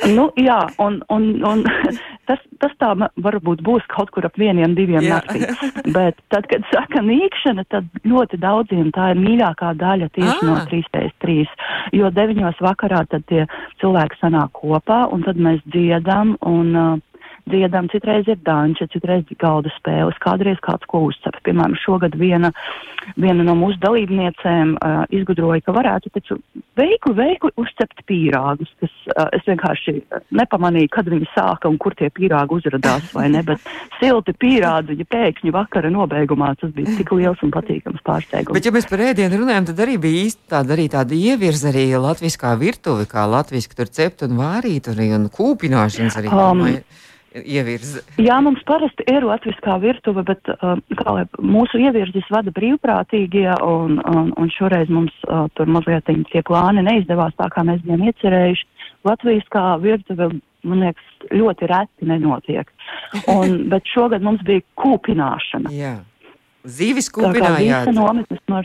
Nu, 0.00 0.30
jā, 0.40 0.62
un, 0.80 0.94
un, 1.12 1.24
un 1.44 1.58
tas, 2.28 2.38
tas 2.62 2.72
tā 2.80 2.94
varbūt 3.20 3.60
būs 3.66 3.84
kaut 3.92 4.08
kur 4.14 4.24
ap 4.24 4.38
vieniem, 4.40 4.72
diviem 4.72 5.04
naktī. 5.04 5.42
Bet 5.92 6.16
tad, 6.32 6.46
kad 6.48 6.64
saka 6.72 7.02
nīkšana, 7.04 7.66
tad 7.68 7.84
ļoti 8.08 8.38
daudziem 8.40 8.88
tā 8.96 9.10
ir 9.12 9.20
mīļākā 9.20 9.74
daļa 9.76 10.08
tieši 10.16 10.38
Ah. 10.38 10.46
no 10.48 10.56
3x3. 10.72 11.44
Jo 11.92 12.08
9 12.16 12.64
vakarā 12.64 13.02
tad 13.12 13.26
tie 13.28 13.44
cilvēki 13.82 14.16
sanāk 14.22 14.56
kopā 14.56 15.02
un 15.12 15.20
tad 15.28 15.36
mēs 15.36 15.60
dziedam 15.68 16.32
un 16.48 16.72
uh, 16.72 16.96
dziedam, 17.48 17.88
citreiz 17.92 18.28
ir 18.30 18.38
danča, 18.44 18.88
citreiz 18.92 19.24
ir 19.30 19.38
galda 19.40 19.72
spēles, 19.76 20.18
kādreiz 20.22 20.60
kāds 20.64 20.86
ko 20.90 21.04
uzcep. 21.08 21.38
Piemēram, 21.46 21.76
šogad 21.80 22.16
viena, 22.20 22.52
viena 23.16 23.46
no 23.46 23.56
mūsu 23.58 23.80
dalībniecēm 23.82 24.74
uh, 24.76 25.02
izgudroja, 25.14 25.62
ka 25.64 25.74
varētu 25.76 26.12
taču 26.14 26.38
veikli, 26.78 27.14
veikli 27.16 27.52
uzcept 27.60 28.04
pīrāgus, 28.08 28.70
kas 28.82 28.92
uh, 29.14 29.28
es 29.36 29.46
vienkārši 29.48 29.96
nepamanīju, 30.36 30.92
kad 30.92 31.10
viņi 31.10 31.30
sāka 31.34 31.70
un 31.70 31.78
kur 31.80 31.96
tie 31.98 32.10
pīrāgi 32.14 32.58
uzradās 32.60 33.10
vai 33.16 33.28
ne, 33.32 33.42
bet 33.46 33.64
silti 33.98 34.34
pīrādziņi 34.40 35.08
pēkšņi 35.10 35.54
vakara 35.56 35.92
nobeigumā 35.92 36.52
tas 36.60 36.72
bija 36.76 36.96
tik 36.98 37.12
liels 37.16 37.40
un 37.46 37.54
patīkams 37.54 38.04
pārsteigums. 38.06 38.56
Bet, 38.56 38.68
ja 38.68 38.74
mēs 38.74 38.88
par 38.90 39.04
ēdienu 39.10 39.42
runājam, 39.42 39.70
tad 39.70 39.84
arī 39.86 39.98
bija 40.02 40.26
īsti 40.28 40.50
tāda, 40.54 40.76
arī 40.76 40.88
tāda 40.92 41.16
ievirza 41.16 41.70
arī 41.72 41.88
latviskā 42.00 42.54
virtuve, 42.60 43.06
kā 43.10 43.26
latviski 43.30 43.78
tur 43.78 43.90
cept 43.90 44.26
un 44.26 44.38
vārīt, 44.40 44.90
arī 44.92 45.10
un 45.16 45.28
kūpināšanas 45.32 46.18
arī. 46.20 46.30
Um, 46.30 46.60
domāju, 46.60 46.82
Ievirza. 47.30 48.02
Jā, 48.18 48.40
mums 48.42 48.62
parasti 48.66 49.04
ir 49.10 49.22
latviskā 49.22 49.76
virtuve, 49.82 50.24
bet 50.26 50.50
uh, 50.50 50.80
kā 50.98 51.12
mūsu 51.38 51.78
ievirzes 51.78 52.26
vada 52.32 52.50
brīvprātīgie, 52.56 53.46
un, 53.62 54.00
un, 54.02 54.32
un 54.34 54.50
šoreiz 54.50 54.90
mums 54.90 55.14
uh, 55.28 55.46
tur 55.54 55.70
mazliet 55.70 56.10
tie 56.32 56.42
plāni 56.46 56.82
neizdevās 56.86 57.36
tā, 57.38 57.46
kā 57.54 57.62
mēs 57.66 57.84
bijām 57.86 58.02
iecerējuši. 58.10 58.66
Latviskā 59.06 59.64
virtuve, 59.80 60.32
man 60.66 60.82
liekas, 60.82 61.14
ļoti 61.30 61.70
reti 61.70 62.10
nenotiek. 62.10 62.74
Un, 63.30 63.70
bet 63.70 63.86
šogad 63.94 64.26
mums 64.26 64.42
bija 64.46 64.66
kūpināšana. 64.82 65.70
Jā. 65.72 66.00
Zīvis 66.66 67.08
Tā 67.14 67.22
kā 67.22 67.30
visa 67.30 67.46
kūpinājāt. 67.46 67.94
nometnes 67.96 68.42
no 68.50 68.64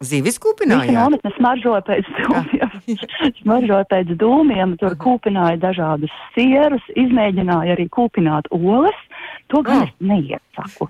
Zīvis 0.00 0.24
Visi 0.24 0.40
kūpinājāt. 0.40 0.94
nometnes 0.96 1.34
smaržoja 1.36 1.82
pēc 1.84 2.06
dūmiem. 2.16 2.70
smaržoja 3.42 3.84
pēc 3.90 4.14
dūmiem, 4.20 4.72
tur 4.80 4.94
kūpināja 4.96 5.58
dažādus 5.60 6.14
sierus, 6.32 6.80
izmēģināja 6.96 7.74
arī 7.76 7.84
kūpināt 7.92 8.48
olas. 8.56 8.96
To 9.52 9.60
gan 9.66 9.82
Oh. 9.82 9.84
es 9.84 9.92
neiesaku. 10.00 10.86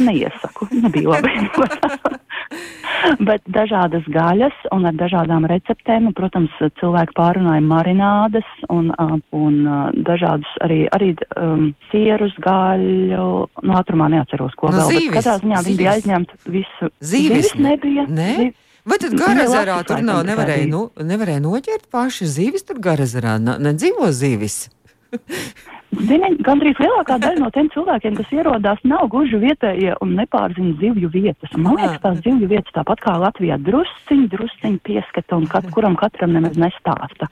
Neiesaku, 0.00 0.68
nebija 0.80 1.12
labi. 1.12 1.32
Bet 3.28 3.42
dažādas 3.52 4.06
gaļas 4.08 4.54
un 4.72 4.86
ar 4.88 4.94
dažādām 4.96 5.44
receptēm, 5.50 6.06
protams, 6.16 6.52
cilvēki 6.80 7.12
pārunāja 7.18 7.60
marinādes 7.64 8.48
un, 8.72 8.88
un 9.36 9.58
dažādus 10.06 10.48
arī, 10.64 10.84
arī 10.96 11.10
um, 11.36 11.66
sierus, 11.90 12.32
gaļu, 12.44 13.26
no 13.62 13.76
ātrumā 13.80 14.08
neatceros, 14.14 14.56
ko 14.56 14.72
Nu, 14.72 14.80
vēl. 14.80 14.92
zīvis, 14.94 15.16
Katrā 15.18 15.36
ziņā 15.42 15.62
viņi 15.66 15.76
bija 15.82 15.92
zīvis. 15.92 16.04
aizņemti 16.04 16.54
visu. 16.56 16.90
Zīvis 17.12 17.54
ne- 17.58 17.68
nebija. 17.70 18.06
Nē? 18.08 18.30
Zi- 18.40 18.52
Vai 18.84 18.98
tad 19.00 19.14
Ne, 19.16 19.18
Latvijas 19.48 19.86
tur 19.88 20.02
nav, 20.04 20.18
nevarēja, 20.28 20.66
nu, 20.68 20.80
nevarēja 21.00 21.40
noķert 21.40 21.86
paši 21.90 22.26
zīvis 22.28 22.66
tur 22.68 22.76
garazarā? 22.84 23.38
Na- 23.40 23.56
Nedzīvo 23.56 24.10
zīvis. 24.12 24.68
Zini, 26.08 26.30
gandrīz 26.44 26.78
lielākā 26.82 27.16
daļa 27.22 27.42
no 27.42 27.50
tiem 27.54 27.70
cilvēkiem, 27.74 28.18
kas 28.18 28.34
ierodās, 28.34 28.82
nav 28.88 29.08
gluži 29.12 29.40
vietējie 29.42 29.94
un 30.04 30.14
nepārzina 30.18 30.74
zivju 30.80 31.10
vietas. 31.12 31.54
Man 31.56 31.78
liekas, 31.78 32.02
tās 32.02 32.20
zivju 32.24 32.50
vietas 32.50 32.76
tāpat 32.76 33.02
kā 33.04 33.16
Latvijā 33.22 33.58
drusciņi, 33.62 34.28
drusciņi 34.34 34.80
pieskata 34.86 35.38
un 35.40 35.48
kat, 35.50 35.68
kuram 35.74 35.98
katram 36.00 36.34
nemaz 36.36 36.58
nestāsta. 36.60 37.30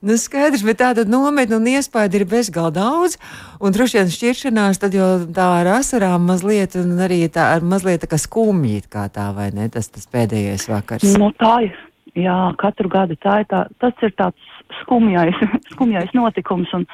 Nu, 0.00 0.16
skaidrs, 0.16 0.62
bet 0.64 0.78
tāda 0.80 1.04
nometne 1.04 1.58
un 1.58 1.66
iespēja 1.68 2.08
ir 2.16 2.24
bezgalīgi 2.28 2.78
daudz. 2.78 3.18
Un 3.60 3.74
droši 3.76 3.98
vien 3.98 4.12
šķiršanās 4.14 4.80
tad 4.80 4.96
jau 4.96 5.10
tā 5.36 5.50
ar 5.58 5.68
asarām 5.74 6.24
mazliet, 6.30 6.78
un 6.80 6.96
arī 7.04 7.26
tā 7.32 7.50
ar 7.56 7.66
mazliet 7.66 8.06
tā 8.06 8.08
kā 8.08 8.16
skumji, 8.20 8.80
kā 8.88 9.10
tā 9.12 9.28
vai 9.36 9.50
ne, 9.52 9.68
tas, 9.68 9.92
tas 9.92 10.08
pēdējais 10.08 10.70
vakars. 10.72 11.04
Nu, 11.20 11.32
tā 11.36 11.54
ir. 11.68 11.76
Jā, 12.18 12.50
katru 12.58 12.88
gadu 12.90 13.14
tā 13.22 13.36
ir 13.44 13.46
tā, 13.52 13.60
tas 13.78 14.00
ir 14.02 14.10
tāds 14.18 14.48
skumjais, 14.80 15.36
skumjais 15.74 16.10
notikums. 16.16 16.72
Un, 16.74 16.88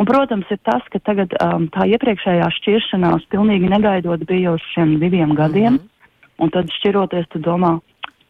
un, 0.00 0.08
protams, 0.08 0.48
ir 0.50 0.60
tas, 0.64 0.84
ka 0.92 0.98
tagad 1.04 1.34
um, 1.44 1.68
tā 1.74 1.84
iepriekšējā 1.92 2.48
šķiršanās 2.56 3.28
pilnīgi 3.32 3.68
negaidot 3.68 4.24
bija 4.28 4.56
uz 4.56 4.64
šiem 4.72 4.96
diviem 5.02 5.34
gadiem. 5.36 5.76
Mm 5.76 5.78
-hmm. 5.78 5.96
Un 6.40 6.50
tad 6.50 6.70
šķiroties, 6.72 7.28
tu 7.28 7.38
domā, 7.38 7.78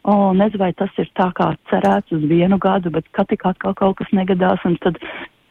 o, 0.02 0.32
nezinu, 0.34 0.58
vai 0.58 0.72
tas 0.74 0.90
ir 0.98 1.08
tā 1.14 1.30
kā 1.32 1.52
cerēts 1.70 2.12
uz 2.16 2.22
vienu 2.26 2.58
gadu, 2.58 2.90
bet 2.90 3.06
kad 3.12 3.28
tik 3.30 3.46
atkal 3.46 3.74
kaut 3.74 3.96
kas 3.96 4.10
negadās, 4.12 4.58
un 4.64 4.76
tad, 4.82 4.98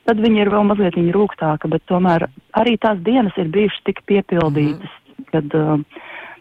tad 0.05 0.19
viņi 0.19 0.41
ir 0.41 0.49
vēl 0.49 0.67
mazliet 0.67 0.95
rūgtāka, 1.15 1.69
bet 1.71 1.85
tomēr 1.85 2.27
arī 2.51 2.77
tās 2.77 2.99
dienas 2.99 3.37
ir 3.37 3.47
bijušas 3.47 3.83
tik 3.83 4.01
piepildītas, 4.05 4.91
mm 4.91 5.13
-hmm. 5.15 5.25
kad 5.31 5.55
uh, 5.55 5.79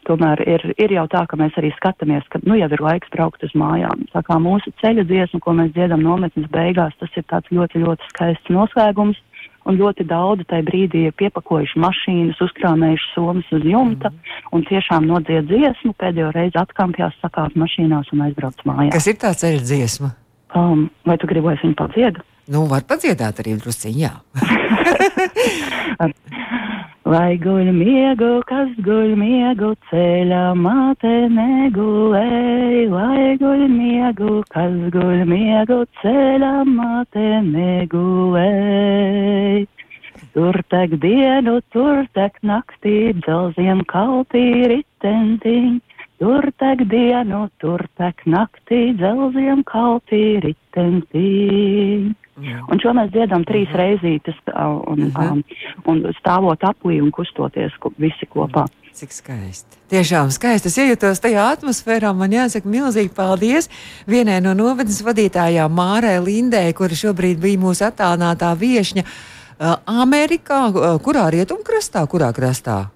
tomēr 0.08 0.42
ir, 0.48 0.64
ir 0.80 0.94
jau 0.96 1.06
tā, 1.12 1.24
ka 1.28 1.36
mēs 1.36 1.56
arī 1.60 1.70
skatāmies, 1.76 2.26
ka 2.32 2.40
nu 2.46 2.56
jau 2.58 2.68
ir 2.72 2.84
laiks 2.84 3.10
braukt 3.14 3.44
uz 3.44 3.54
mājām. 3.58 4.06
Tā 4.14 4.22
kā 4.26 4.38
mūsu 4.42 4.72
ceļa 4.82 5.04
dziesma, 5.08 5.40
ko 5.44 5.54
mēs 5.58 5.72
dziedam 5.76 6.04
nometnes 6.04 6.48
beigās, 6.54 6.96
tas 7.00 7.10
ir 7.16 7.26
tāds 7.32 7.50
ļoti, 7.54 7.84
ļoti 7.84 8.12
skaists 8.14 8.54
noslēgums. 8.54 9.20
Un 9.68 9.76
ļoti 9.76 10.06
daudz 10.08 10.46
tajā 10.48 10.64
brīdī 10.64 11.04
ir 11.08 11.16
piepakojuši 11.20 11.80
mašīnas, 11.82 12.40
uzkrāmējuši 12.46 13.10
somas 13.12 13.50
uz 13.52 13.66
jumta 13.68 14.08
mm. 14.12 14.38
un 14.56 14.64
tiešām 14.70 15.08
nodzied 15.10 15.50
dziesmu, 15.50 15.92
pēdējo 16.00 16.30
reizi 16.36 16.56
atkampjās, 16.60 17.18
sakās 17.22 17.52
mašīnās 17.58 18.08
un 18.16 18.24
aizbrauc 18.28 18.64
mājās. 18.68 18.94
Kas 18.96 19.10
ir 19.12 19.20
tā 19.20 19.34
ceļa 19.36 19.62
dziesma? 19.66 20.14
Um, 20.56 20.86
vai 21.04 21.18
tu 21.20 21.28
gribi, 21.28 21.50
lai 21.50 21.58
es 21.58 21.64
viņu 21.66 21.76
padziedu? 21.76 22.24
Nu, 22.48 22.64
var 22.70 22.86
padziedāt 22.88 23.42
arī 23.42 23.58
drusciņā. 23.60 24.14
Lai 27.08 27.38
guļ 27.40 27.70
miegu, 27.72 28.26
kas 28.44 28.68
guļ 28.84 29.14
miegu, 29.16 29.70
ceļā 29.88 30.40
māte 30.60 31.12
negulēj. 31.32 32.82
Lai 32.92 33.30
guļ 33.40 33.62
miegu, 33.72 34.34
kas 34.52 34.74
guļ 34.92 35.22
miegu, 35.30 35.78
ceļā 36.02 36.50
māte 36.68 37.24
negulēj. 37.46 38.44
Tur 40.36 40.60
tek 40.68 41.00
dienu, 41.00 41.56
tur 41.72 42.04
tek 42.12 42.36
naktī, 42.44 43.16
dzelziem 43.24 43.80
kaltī 43.88 44.44
ritentiņ. 44.76 45.80
Tur 46.20 46.52
tek 46.60 46.84
dienu, 46.92 47.48
tur 47.64 47.88
tek 47.96 48.20
naktī, 48.28 48.92
dzelziem 49.00 49.64
kaltī 49.64 50.44
ritentiņ. 50.44 52.12
Un 52.38 52.82
šo 52.82 52.92
mēs 52.96 53.10
dziedam 53.14 53.44
trīs 53.48 53.70
reizītes, 53.76 54.36
uh, 54.52 54.78
un, 54.90 55.08
um, 55.10 55.40
un 55.90 56.02
stāvot 56.20 56.62
aplī 56.66 57.00
un 57.02 57.10
kustoties 57.14 57.74
visi 57.98 58.28
kopā. 58.30 58.66
Cik 58.98 59.14
skaisti. 59.14 59.78
Tiešām 59.92 60.30
skaisti. 60.34 60.70
Es 60.70 60.78
iejūtos 60.82 61.22
tajā 61.22 61.44
atmosfērā. 61.54 62.10
Man 62.18 62.34
jāsaka 62.34 62.66
milzīgi 62.70 63.12
paldies 63.14 63.70
vienai 64.10 64.40
no 64.42 64.56
novednes 64.58 65.00
vadītājām 65.06 65.70
Mārai 65.70 66.18
Lindē, 66.24 66.64
kura 66.74 66.98
šobrīd 66.98 67.38
bija 67.42 67.62
mūsu 67.62 67.86
attālinātā 67.86 68.50
viešņa 68.58 69.06
Amerikā. 69.86 70.62
Kurā 71.04 71.28
rietumkrastā? 71.34 72.02
Kurā 72.10 72.32
krastā? 72.34 72.88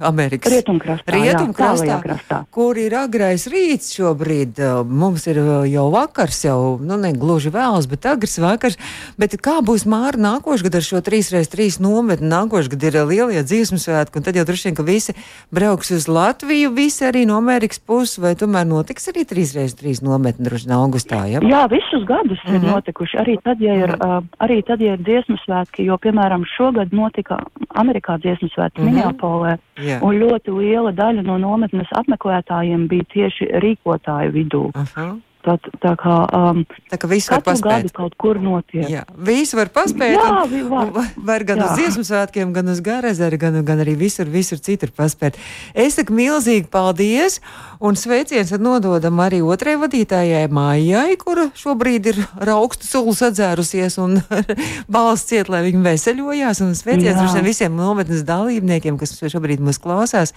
Amerikas 0.00 0.52
Rietumkrastā, 0.52 1.14
jā, 1.14 1.22
Rietumkrastā, 1.32 2.00
krastā. 2.02 2.38
kur 2.50 2.76
ir 2.76 2.94
agrais 2.98 3.46
rīts 3.46 3.94
šobrīd. 3.96 4.58
Mums 4.86 5.26
ir 5.30 5.38
uh, 5.40 5.64
jau 5.70 5.86
vakars, 5.94 6.44
jau 6.44 6.78
nu, 6.82 6.96
ne 7.00 7.12
gluži 7.16 7.50
vēls, 7.54 7.86
bet 7.88 8.06
agrs 8.06 8.38
vakars. 8.42 8.76
Bet 9.18 9.36
kā 9.40 9.60
būs 9.64 9.86
māra 9.88 10.18
nākošais 10.18 10.62
gads 10.66 10.76
ar 10.76 10.82
šo 10.82 11.00
3x3 11.06 11.80
nometni? 11.80 12.28
Nākošais 12.28 12.68
gads 12.74 12.84
ir 12.90 12.98
uh, 13.00 13.06
lielie 13.08 13.42
dziesmu 13.46 13.78
svētki, 13.78 14.18
un 14.18 14.26
tad 14.26 14.36
jau 14.36 14.44
droši 14.44 14.68
vien, 14.68 14.76
ka 14.76 14.82
visi 14.86 15.14
brauks 15.54 15.90
uz 15.90 16.08
Latviju, 16.08 16.70
visi 16.76 17.04
arī 17.06 17.24
no 17.26 17.36
Amerikas 17.38 17.78
puses, 17.78 18.18
vai 18.18 18.34
tomēr 18.36 18.66
notiks 18.66 19.08
arī 19.12 19.24
3x3 19.24 20.02
nometni 20.02 20.44
droši 20.44 20.66
vien 20.68 20.76
augustā. 20.76 21.22
Ja? 21.30 21.40
Jā, 21.40 21.62
visus 21.70 22.04
gadus 22.06 22.38
mm 22.44 22.50
-hmm. 22.50 22.54
ir 22.54 22.60
Mhm. 22.60 22.70
notikuši. 22.70 23.16
Arī 23.16 23.36
tad, 23.42 23.60
ja 23.60 23.74
ir, 23.74 23.90
uh, 23.90 24.22
arī 24.38 24.62
tad, 24.66 24.80
ja 24.80 24.92
ir 24.92 24.98
dziesmu 24.98 25.36
svētki, 25.46 25.84
jo, 25.84 25.96
piemēram, 25.96 26.44
šogad 26.56 26.92
notika 26.92 27.38
Amerikā 27.74 28.18
dziesmu 28.18 28.48
svētki 28.48 28.80
mm. 28.80 28.86
-hmm. 28.86 28.94
Minneapolē, 28.94 29.56
Jā. 29.76 29.98
un 30.04 30.16
ļoti 30.16 30.54
liela 30.56 30.92
daļa 30.96 31.24
no 31.26 31.36
nometnes 31.40 31.90
apmeklētājiem 32.00 32.86
bija 32.88 33.08
tieši 33.12 33.50
rīkotāju 33.60 34.32
vidū. 34.36 34.62
Aha. 34.74 35.10
Tā, 35.46 35.54
tā 35.78 35.92
kā 35.94 36.14
um, 36.34 36.64
Tā 36.90 36.96
kā 36.98 37.06
viss 37.06 37.28
var 37.30 37.38
paspēt. 37.46 37.84
gadu 37.86 37.90
kaut 37.94 38.16
kur 38.18 38.34
notiek. 38.42 38.88
Jā, 38.90 39.04
visi 39.14 39.54
var 39.54 39.68
paspēt. 39.70 40.16
Jā, 40.16 40.24
un- 40.42 40.68
var. 40.72 40.86
un 40.88 40.92
va- 40.96 41.04
var 41.28 41.44
gan 41.46 41.60
Jā. 41.62 41.68
uz 41.70 41.78
dziesmu 41.78 42.02
svētkiem, 42.08 42.50
gan 42.52 42.66
uz 42.72 42.80
garazeru, 42.82 43.38
gan, 43.38 43.60
gan 43.64 43.78
arī 43.84 43.94
visur, 43.96 44.26
visur 44.26 44.58
citur 44.58 44.90
paspēt. 44.90 45.38
Es 45.72 45.94
saku 45.94 46.12
milzīgi 46.18 46.66
paldies, 46.68 47.38
un 47.80 47.94
sveiciens 47.94 48.50
nododam 48.58 49.14
arī 49.22 49.38
otrai 49.46 49.76
vadītājai 49.78 50.48
Mājai, 50.50 51.14
kura 51.20 51.46
šobrīd 51.54 52.06
ir 52.10 52.18
ar 52.40 52.48
augstu 52.58 52.82
sulu 52.90 53.14
sadzērusies 53.14 53.98
un 54.02 54.18
balsts 54.90 55.28
ciet, 55.30 55.48
lai 55.48 55.62
viņi 55.70 55.82
veseļojās, 55.86 56.60
un 56.66 56.74
sveiciens 56.74 57.38
visiem 57.46 57.76
nometnes 57.78 58.24
dalībniekiem, 58.26 58.98
kas 58.98 59.14
šobrīd 59.20 59.62
mūs 59.62 59.78
klausās. 59.78 60.34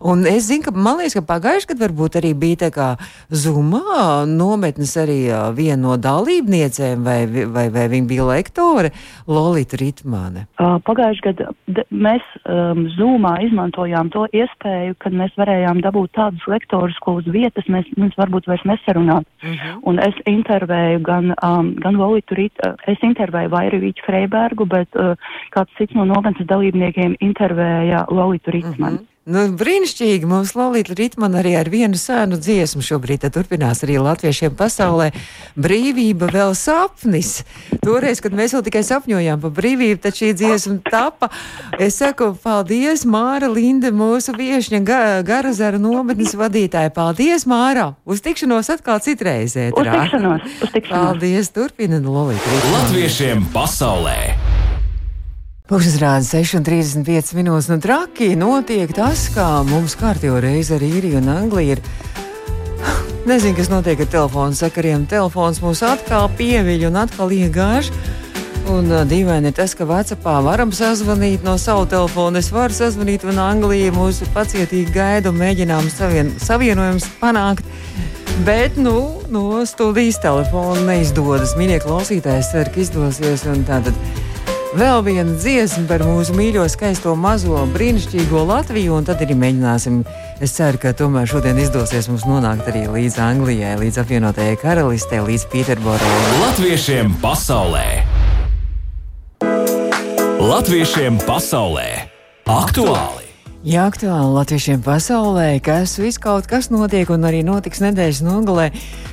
Un 0.00 0.26
es 0.26 0.48
zinu, 0.48 0.64
ka 0.66 0.72
man 0.74 0.98
liekas, 0.98 1.14
ka 1.18 1.24
pagājuši 1.28 1.70
gadu 1.72 1.84
varbūt 1.84 2.18
arī 2.20 2.34
bija 2.34 2.64
tā 2.66 2.70
kā 2.74 2.88
Zumā 3.30 4.24
nometnes 4.28 4.94
arī 5.00 5.18
viena 5.56 5.80
no 5.82 5.96
dalībniecēm, 6.00 7.04
vai, 7.04 7.20
vai, 7.28 7.68
vai 7.74 7.86
viņa 7.92 8.08
bija 8.10 8.26
lektore 8.28 8.90
Lolita 9.26 9.78
Ritmane. 9.80 10.46
Uh, 10.58 10.76
pagājuši 10.86 11.24
gadu 11.28 11.84
mēs 11.90 12.24
um, 12.44 12.84
Zumā 12.96 13.36
izmantojām 13.46 14.10
to 14.14 14.26
iespēju, 14.32 14.96
kad 15.02 15.16
mēs 15.16 15.34
varējām 15.40 15.82
dabūt 15.84 16.14
tādus 16.18 16.44
lektorus, 16.50 16.98
ko 17.04 17.18
uz 17.20 17.28
vietas 17.30 17.68
mēs, 17.70 17.88
mēs 18.00 18.16
varbūt 18.20 18.48
vairs 18.50 18.66
nesarunāt. 18.68 19.28
Uh 19.42 19.48
mhm. 19.48 19.58
-huh. 19.62 19.80
Un 19.84 19.98
es 19.98 20.14
intervēju 20.26 21.02
gan, 21.02 21.34
um, 21.42 21.74
gan 21.74 21.96
Lolitu 21.96 22.34
Rit, 22.34 22.54
uh, 22.66 22.74
es 22.86 22.98
intervēju 23.02 23.50
Vairivīķu 23.50 24.06
Freibergu, 24.06 24.66
bet 24.66 24.88
uh, 24.96 25.14
kāds 25.50 25.70
cits 25.78 25.94
no 25.94 26.04
nometnes 26.04 26.46
dalībniekiem 26.46 27.16
intervēja 27.20 28.06
Lolitu 28.10 28.50
Ritmanu. 28.50 28.94
Uh 28.94 29.00
-huh. 29.00 29.13
Nu, 29.24 29.46
brīnišķīgi. 29.56 30.28
Mums 30.28 30.52
Lorija 30.52 30.92
Ritmana 30.98 31.38
arī 31.40 31.54
ar 31.56 31.70
vienu 31.72 31.96
sēnu 31.96 32.36
dziesmu 32.36 32.82
šobrīd 32.84 33.24
turpinās 33.32 33.80
arī 33.86 33.96
latviešiem 34.04 34.52
pasaulē. 34.58 35.06
Brīvība 35.56 36.28
vēl 36.28 36.52
sapnis. 36.58 37.38
Toreiz, 37.80 38.20
kad 38.20 38.36
mēs 38.36 38.52
vēl 38.52 38.66
tikai 38.68 38.84
sapņojām 38.84 39.40
par 39.40 39.54
brīvību, 39.56 40.02
tad 40.04 40.20
šī 40.20 40.34
dziesma 40.36 40.76
tapa. 40.90 41.30
Es 41.80 41.96
saku 42.02 42.34
paldies, 42.36 43.06
Māra 43.08 43.48
Linde, 43.48 43.94
mūsu 43.96 44.36
viešņa 44.36 44.84
ga 44.84 45.02
Garazara 45.24 45.80
nometnes 45.80 46.36
vadītāja. 46.36 46.92
Paldies, 46.92 47.48
Māra! 47.48 47.94
Uz 48.04 48.20
tikšanos 48.24 48.68
atkal 48.76 49.00
citreiz. 49.00 49.56
Uz 49.56 49.88
tikšanos, 49.88 50.50
uz 50.60 50.74
tikšanos. 50.76 50.92
Paldies, 50.92 51.54
turpina 51.56 52.02
Lorija. 52.04 52.60
Latviešiem 52.76 53.48
pasaulē! 53.56 54.43
Pūkstens 55.64 55.94
rāda 55.96 56.20
6,35 56.28 57.30
minūtes. 57.38 57.70
Nu, 57.70 57.78
traki 57.80 58.34
notiek 58.36 58.90
tas, 58.92 59.22
kā 59.32 59.46
mums 59.64 59.94
kārtībā 59.96 60.42
reizi 60.44 60.74
ar 60.76 60.82
īriju 60.84 61.22
un 61.22 61.30
Angliju 61.32 61.78
ir. 61.78 61.80
Nezinu, 63.30 63.54
kas 63.56 63.70
notiek 63.72 64.02
ar 64.04 64.10
telefonu 64.12 64.58
sakariem. 64.58 65.06
Telefons 65.08 65.62
mūs 65.64 65.80
atkal 65.88 66.28
pieviļ 66.36 66.84
un 66.90 66.98
atkal 67.00 67.32
iegāž. 67.32 67.88
Un 68.74 68.92
uh, 68.92 69.06
dīvaini 69.08 69.48
ir 69.48 69.56
tas, 69.56 69.72
ka 69.72 69.86
Vācijā 69.88 70.34
varam 70.44 70.68
sazvanīt 70.68 71.48
no 71.48 71.56
savu 71.56 71.88
telefonu. 71.88 72.44
Es 72.44 72.52
varu 72.52 72.76
sazvanīt, 72.76 73.24
un 73.24 73.40
Anglija 73.40 73.96
mūsu 73.96 74.28
pacietīgi 74.36 74.92
gaida 74.92 75.32
un 75.32 75.40
mēģinām 75.40 75.88
savien, 75.96 76.34
savienojumus 76.44 77.08
panākt. 77.22 77.64
Bet, 78.44 78.76
nu, 78.76 78.98
no 79.32 79.64
studijas 79.64 80.20
telefona 80.20 80.84
neizdodas. 80.92 81.56
Mīļie 81.56 81.80
klausītāji, 81.88 82.50
ceru, 82.52 82.76
ka 82.76 82.84
izdosies. 82.84 83.48
Tātad 83.64 83.96
vēl 84.74 85.02
viena 85.06 85.34
dziesma 85.38 85.86
par 85.88 86.04
mūsu 86.06 86.34
mīļo, 86.36 86.64
skaisto, 86.70 87.14
mazo, 87.18 87.62
brīnišķīgo 87.74 88.44
Latviju, 88.48 88.98
un 88.98 89.06
tad 89.08 89.22
arī 89.24 89.36
mēģināsim. 89.38 90.02
Es 90.44 90.56
ceru, 90.56 90.80
ka 90.82 90.94
tomēr 90.96 91.30
šodien 91.30 91.58
izdosies 91.62 92.10
mums 92.10 92.26
nonākt 92.28 92.68
arī 92.72 92.86
līdz 92.90 93.18
Anglijai, 93.22 93.74
līdz 93.80 94.02
apvienotajai 94.04 94.60
karalistē, 94.60 95.22
līdz 95.24 95.48
Pīterborai. 95.54 96.14
Latviešiem 96.42 97.14
pasaulē! 97.24 97.88
Latviešiem 100.44 101.20
pasaulē! 101.24 101.88
Aktuāli! 102.44 103.23
Jā, 103.64 103.86
aktuāli 103.88 104.28
latviešiem 104.28 104.82
pasaulē, 104.84 105.54
kas 105.64 105.94
viss 105.96 106.20
kaut 106.20 106.44
kas 106.44 106.66
notiek 106.68 107.08
un 107.08 107.22
arī 107.24 107.38
notiks 107.40 107.80
nedēļas 107.80 108.20
nogalē. 108.20 108.66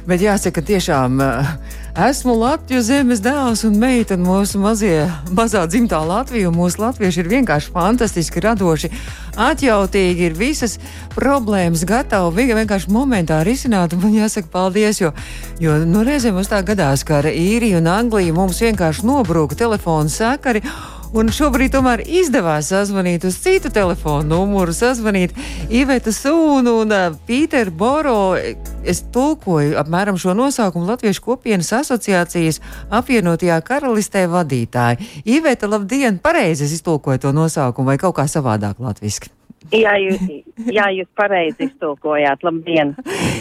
Bet 0.03 0.19
jāsaka, 0.19 0.59
tiešām 0.67 1.23
uh, 1.23 1.53
esmu 1.95 2.35
Latvijas 2.35 2.89
zemes 2.89 3.23
dēls 3.23 3.63
un 3.63 3.79
meita 3.79 4.17
un 4.19 4.27
mūsu 4.27 4.59
mazie, 4.59 5.07
mazā 5.31 5.63
dzimtā 5.71 6.01
Latvija. 6.03 6.51
Mūsu 6.51 6.83
latvieši 6.83 7.23
ir 7.23 7.31
vienkārši 7.31 7.71
fantastiski, 7.71 8.43
radoši, 8.43 8.91
atjautīgi, 9.39 10.27
ir 10.27 10.35
visas 10.35 10.81
problēmas 11.15 11.87
gatavi 11.87 12.51
vienkārši 12.51 12.91
momentā 12.91 13.45
risināt. 13.47 13.95
Man 14.03 14.19
jāsaka 14.19 14.51
paldies, 14.51 14.99
jo, 14.99 15.15
jo 15.63 15.79
nu, 15.87 16.03
reizēm 16.03 16.35
mums 16.35 16.51
tā 16.51 16.59
gadās, 16.59 17.07
ka 17.07 17.21
ar 17.23 17.31
īriju 17.31 17.79
un 17.79 17.87
Angliju 17.87 18.35
mums 18.35 18.59
vienkārši 18.67 19.07
nobrūka 19.07 19.63
telefona 19.63 20.11
sakari. 20.11 20.67
Un 21.11 21.27
šobrīd 21.27 21.73
tomēr 21.73 22.05
izdevās 22.07 22.69
sazvanīt 22.71 23.25
uz 23.27 23.35
citu 23.43 23.67
telefonu 23.73 24.29
numuru, 24.29 24.71
sazvanīt 24.71 25.33
Iveta 25.67 26.13
Sūnu 26.15 26.77
un 26.85 26.93
uh, 26.95 27.17
Pīteru 27.27 27.73
Boro. 27.75 28.13
Es 28.87 29.03
tulkoju 29.11 29.75
apmēram 29.81 30.15
šo 30.15 30.31
nosaukumu 30.39 30.87
Latviešu 30.87 31.25
kopienas 31.25 31.73
asociācijas 31.81 32.61
apvienotajā 32.95 33.59
karalistē 33.67 34.23
vadītāji. 34.31 35.11
Iveta, 35.35 35.67
labdien! 35.67 36.21
Pareizi 36.23 36.69
es 36.69 36.79
iztulkoju 36.79 37.25
to 37.27 37.35
nosaukumu 37.35 37.91
vai 37.91 37.99
kaut 37.99 38.15
kā 38.15 38.29
savādāk 38.31 38.79
latviski. 38.79 39.33
Jā, 39.71 39.93
jūs, 40.03 40.19
jā, 40.67 40.85
jūs 40.91 41.07
pareizi 41.15 41.69
iztulkojāt. 41.69 42.41
Labdien! 42.43 42.91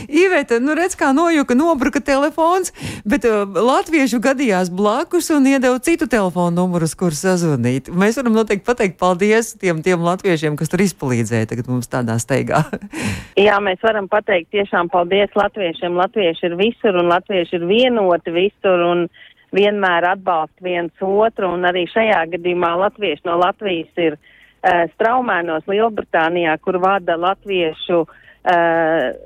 Iveta, 0.06 0.60
nu 0.62 0.76
redz, 0.78 0.94
kā 0.98 1.10
nojuka, 1.14 1.56
nobruka 1.58 2.02
telefons, 2.04 2.70
bet 3.08 3.26
uh, 3.26 3.42
latviešu 3.50 4.20
gadījās 4.22 4.70
blakus 4.70 5.32
un 5.34 5.48
iedeva 5.50 5.80
citu 5.82 6.06
telefonu 6.10 6.54
numuru, 6.60 6.86
uz 6.86 6.94
kuru 6.98 7.18
sazvanīt. 7.18 7.90
Mēs 7.90 8.20
varam 8.20 8.38
noteikti 8.38 8.66
pateikt 8.66 8.98
paldies 9.02 9.56
tiem, 9.58 9.82
tiem 9.82 10.06
latviešiem, 10.06 10.54
kas 10.60 10.70
tur 10.70 10.84
izpalīdzēja 10.86 11.50
tagad 11.50 11.72
mums 11.72 11.90
tādā 11.90 12.14
steigā. 12.22 12.62
jā, 13.48 13.58
mēs 13.66 13.82
varam 13.82 14.06
pateikt 14.10 14.52
tiešām 14.54 14.92
paldies 14.94 15.34
latviešiem. 15.34 15.98
Latvieši 15.98 16.46
ir 16.46 16.58
visur 16.62 17.02
un 17.02 17.10
latvieši 17.10 17.58
ir 17.58 17.66
vienoti 17.66 18.38
visur. 18.38 18.86
Un 18.86 19.08
vienmēr 19.50 20.12
atbalsta 20.12 20.62
viens 20.62 21.02
otru, 21.02 21.48
un 21.56 21.66
arī 21.66 21.88
šajā 21.90 22.28
gadījumā 22.36 22.76
latvieši 22.84 23.26
no 23.26 23.34
Latvijas 23.40 23.98
ir 23.98 24.14
uh, 24.14 24.28
uh, 24.62 24.84
Straumēnos 24.94 25.68
Lielbritānijā, 25.70 26.56
kur 26.64 26.80
vada 26.82 27.16
latviešu 27.20 28.02
uh, 28.04 28.12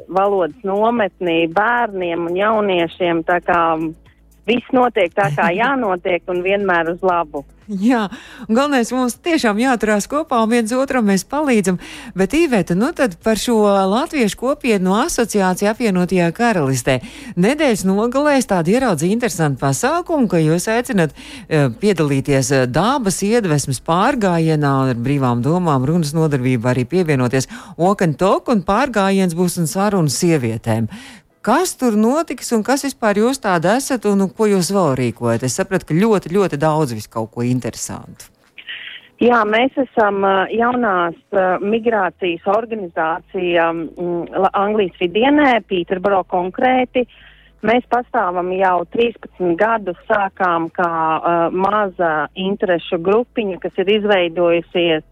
valodas 0.08 0.66
nometnī 0.66 1.44
bērniem 1.54 2.28
un 2.30 2.40
jauniešiem. 2.40 3.24
Tā 3.28 3.40
kā 3.44 3.60
viss 4.48 4.72
notiek 4.76 5.14
tā, 5.16 5.30
kā 5.36 5.50
jānotiek 5.62 6.22
un 6.32 6.44
vienmēr 6.44 6.94
uz 6.94 7.04
labu. 7.04 7.44
Jā, 7.64 8.10
galvenais 8.44 8.90
mums 8.92 9.14
tiešām 9.24 9.56
jāturās 9.56 10.04
kopā 10.10 10.42
un 10.44 10.50
viens 10.52 10.72
otram 10.76 11.06
mēs 11.08 11.22
palīdzam. 11.24 11.78
Bet, 12.12 12.34
Īvēta, 12.36 12.74
nu 12.76 12.90
tad 12.92 13.14
par 13.24 13.40
šo 13.40 13.56
latviešu 13.88 14.36
kopienu 14.36 14.90
no 14.90 14.98
asociācija 15.00 15.72
apvienotajā 15.72 16.26
karalistē. 16.36 16.98
Nedēļas 17.40 17.86
nogalēs 17.88 18.50
tādu 18.50 18.74
ieraudzīju 18.74 19.16
interesantu 19.16 19.62
pasākumu, 19.62 20.28
ka 20.28 20.42
jūs 20.42 20.68
aicinat 20.74 21.16
uh, 21.16 21.72
piedalīties 21.80 22.52
uh, 22.52 22.66
dabas 22.68 23.22
iedvesmas 23.24 23.80
pārgājienā 23.86 24.76
ar 24.90 25.00
brīvām 25.00 25.40
domām, 25.44 25.88
runas 25.88 26.12
nodarbību 26.12 26.68
arī 26.68 26.84
pievienoties 26.84 27.48
Okantok 27.80 28.52
un 28.52 28.60
pārgājiens 28.66 29.32
būs 29.38 29.56
un 29.62 29.70
sarunas 29.70 30.20
sievietēm. 30.20 30.90
Kas 31.44 31.74
tur 31.76 31.92
notiks 31.92 32.54
un 32.56 32.62
kas 32.64 32.86
vispār 32.86 33.18
jūs 33.20 33.42
tāda 33.44 33.74
esat 33.76 34.06
un, 34.08 34.22
un 34.24 34.30
ko 34.32 34.46
jūs 34.48 34.70
vēl 34.72 34.94
rīkojat? 34.96 35.42
Es 35.44 35.58
sapratu, 35.58 35.90
ka 35.90 35.96
ļoti, 35.98 36.32
ļoti 36.32 36.56
daudz 36.56 36.94
vis 36.96 37.10
kaut 37.12 37.34
ko 37.34 37.44
interesantu. 37.44 38.30
Jā, 39.20 39.42
mēs 39.44 39.76
esam 39.78 40.24
jaunās 40.50 41.18
migrācijas 41.60 42.48
organizācija 42.48 43.68
Anglijas 44.56 44.96
vidienē, 45.04 45.52
Pīterboro 45.68 46.24
konkrēti. 46.32 47.04
Mēs 47.64 47.84
pastāvam 47.92 48.48
jau 48.56 48.78
13 48.96 49.54
gadus, 49.60 50.00
sākām 50.08 50.66
kā 50.72 50.88
uh, 50.88 51.46
maza 51.52 52.26
interešu 52.36 52.98
grupiņa, 53.04 53.60
kas 53.62 53.84
ir 53.84 53.92
izveidojusies 53.98 55.04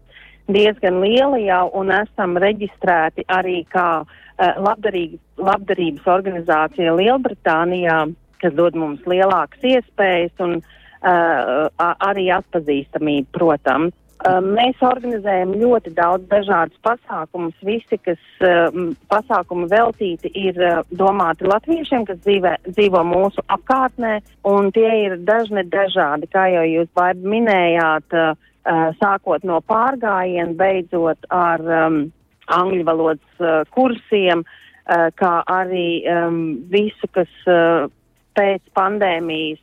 diezgan 0.51 0.99
liela 1.03 1.39
jau 1.39 1.69
un 1.79 1.91
esam 1.95 2.37
reģistrēti 2.41 3.25
arī 3.31 3.61
kā 3.71 3.87
uh, 4.01 4.19
Eh, 4.33 4.55
labdarības, 4.57 5.21
labdarības 5.37 6.07
organizācija 6.09 6.93
Lielbritānijā, 6.97 7.97
kas 8.41 8.53
dod 8.57 8.73
mums 8.73 9.03
lielākas 9.05 9.61
iespējas 9.61 10.41
un 10.41 10.55
uh, 10.57 11.67
arī 12.01 12.31
atpazīstamību, 12.33 13.29
protams. 13.37 13.93
Uh, 14.23 14.39
mēs 14.41 14.81
organizējam 14.81 15.53
ļoti 15.61 15.93
daudz 15.93 16.25
dažādus 16.31 16.81
pasākumus. 16.81 17.53
Visi, 17.61 17.99
kas 18.01 18.19
uh, 18.41 18.73
pasākumi 19.13 19.69
veltīti, 19.69 20.31
ir 20.33 20.57
uh, 20.57 20.81
domāti 20.89 21.45
latviešiem, 21.45 22.07
kas 22.09 22.17
dzīvē, 22.25 22.55
dzīvo 22.71 23.03
mūsu 23.13 23.43
apkārtnē, 23.53 24.15
un 24.49 24.73
tie 24.73 24.89
ir 25.03 25.19
dažne 25.27 25.61
dažādi, 25.69 26.31
kā 26.33 26.49
jau 26.55 26.65
jūs 26.71 26.89
minējāt, 27.21 28.17
uh, 28.17 28.49
sākot 28.99 29.43
no 29.43 29.59
pārgājiena, 29.67 30.53
beidzot 30.55 31.25
ar 31.33 31.63
um, 31.67 31.97
angļu 32.47 32.85
valodas 32.87 33.41
uh, 33.43 33.63
kursiem, 33.75 34.43
uh, 34.43 35.09
kā 35.19 35.33
arī 35.51 36.03
um, 36.07 36.39
visu, 36.71 37.09
kas 37.11 37.31
uh, 37.47 37.89
pēc 38.37 38.63
pandēmijas 38.77 39.61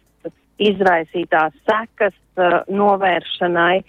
izraisītās 0.61 1.57
sekas 1.69 2.17
uh, 2.37 2.61
novēršanai. 2.69 3.81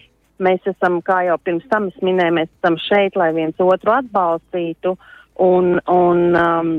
Mēs 0.41 0.63
esam, 0.65 1.01
kā 1.05 1.21
jau 1.27 1.37
pirms 1.43 1.67
tam 1.69 1.91
es 1.91 1.99
minēju, 2.01 2.37
mēs 2.39 2.49
esam 2.61 2.79
šeit, 2.87 3.17
lai 3.19 3.29
viens 3.35 3.59
otru 3.61 3.93
atbalstītu 3.93 4.95
un, 5.43 5.75
un 5.91 6.23
um, 6.39 6.71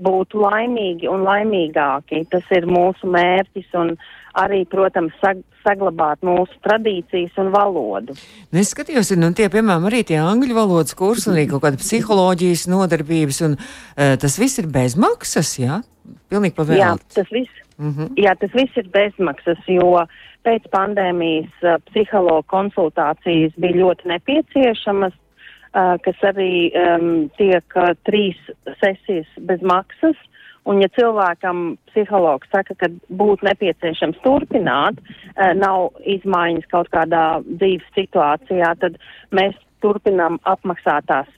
būtu 0.00 0.40
laimīgi 0.42 1.08
un 1.10 1.24
laimīgāki. 1.26 2.24
Tas 2.32 2.48
ir 2.56 2.66
mūsu 2.70 3.10
mērķis 3.10 3.76
un 3.80 3.94
arī, 4.38 4.64
protams, 4.70 5.14
sag 5.22 5.42
saglabāt 5.64 6.22
mūsu 6.26 6.56
tradīcijas 6.64 7.36
un 7.40 7.50
valodu. 7.54 8.16
Es 8.52 8.72
skatījos, 8.74 9.12
nu, 9.18 9.32
tie, 9.36 9.50
piemēram, 9.52 9.88
arī 9.90 10.02
tie 10.08 10.20
angļu 10.22 10.56
valodas 10.56 10.96
kursi, 10.98 11.30
arī 11.32 11.46
kaut 11.50 11.64
kāda 11.66 11.80
psiholoģijas 11.80 12.66
nodarbības, 12.72 13.42
un 13.48 13.56
uh, 13.58 14.14
tas 14.20 14.38
viss 14.40 14.62
ir 14.62 14.70
bezmaksas, 14.72 15.54
jā? 15.60 15.80
Pilnīgi 16.32 16.56
pavēlēts. 16.56 16.80
Jā, 16.80 17.20
tas 17.20 17.32
viss. 17.34 17.62
Mm 17.80 17.94
-hmm. 17.96 18.08
Jā, 18.20 18.34
tas 18.36 18.52
viss 18.52 18.76
ir 18.76 18.88
bezmaksas, 18.92 19.60
jo 19.68 20.04
pēc 20.44 20.68
pandēmijas 20.72 21.64
uh, 21.64 21.80
psihologa 21.90 22.44
konsultācijas 22.48 23.52
bija 23.56 23.80
ļoti 23.84 24.08
nepieciešamas, 24.14 25.12
kas 25.72 26.26
arī 26.26 26.70
um, 26.74 27.28
tiek 27.38 27.78
uh, 27.78 27.94
trīs 28.08 28.38
sesijas 28.82 29.30
bez 29.46 29.62
maksas. 29.62 30.18
Un, 30.68 30.82
ja 30.82 30.90
cilvēkam 30.92 31.78
psihologs 31.88 32.50
saka, 32.52 32.74
ka 32.76 32.90
būtu 33.08 33.46
nepieciešams 33.48 34.20
turpināt, 34.26 35.00
uh, 35.00 35.52
nav 35.56 35.90
izmaiņas 36.04 36.68
kaut 36.70 36.90
kādā 36.92 37.40
dzīves 37.48 37.86
situācijā, 37.96 38.74
tad 38.82 38.98
mēs 39.32 39.56
turpinām 39.80 40.36
apmaksāt 40.44 41.06
tās, 41.08 41.28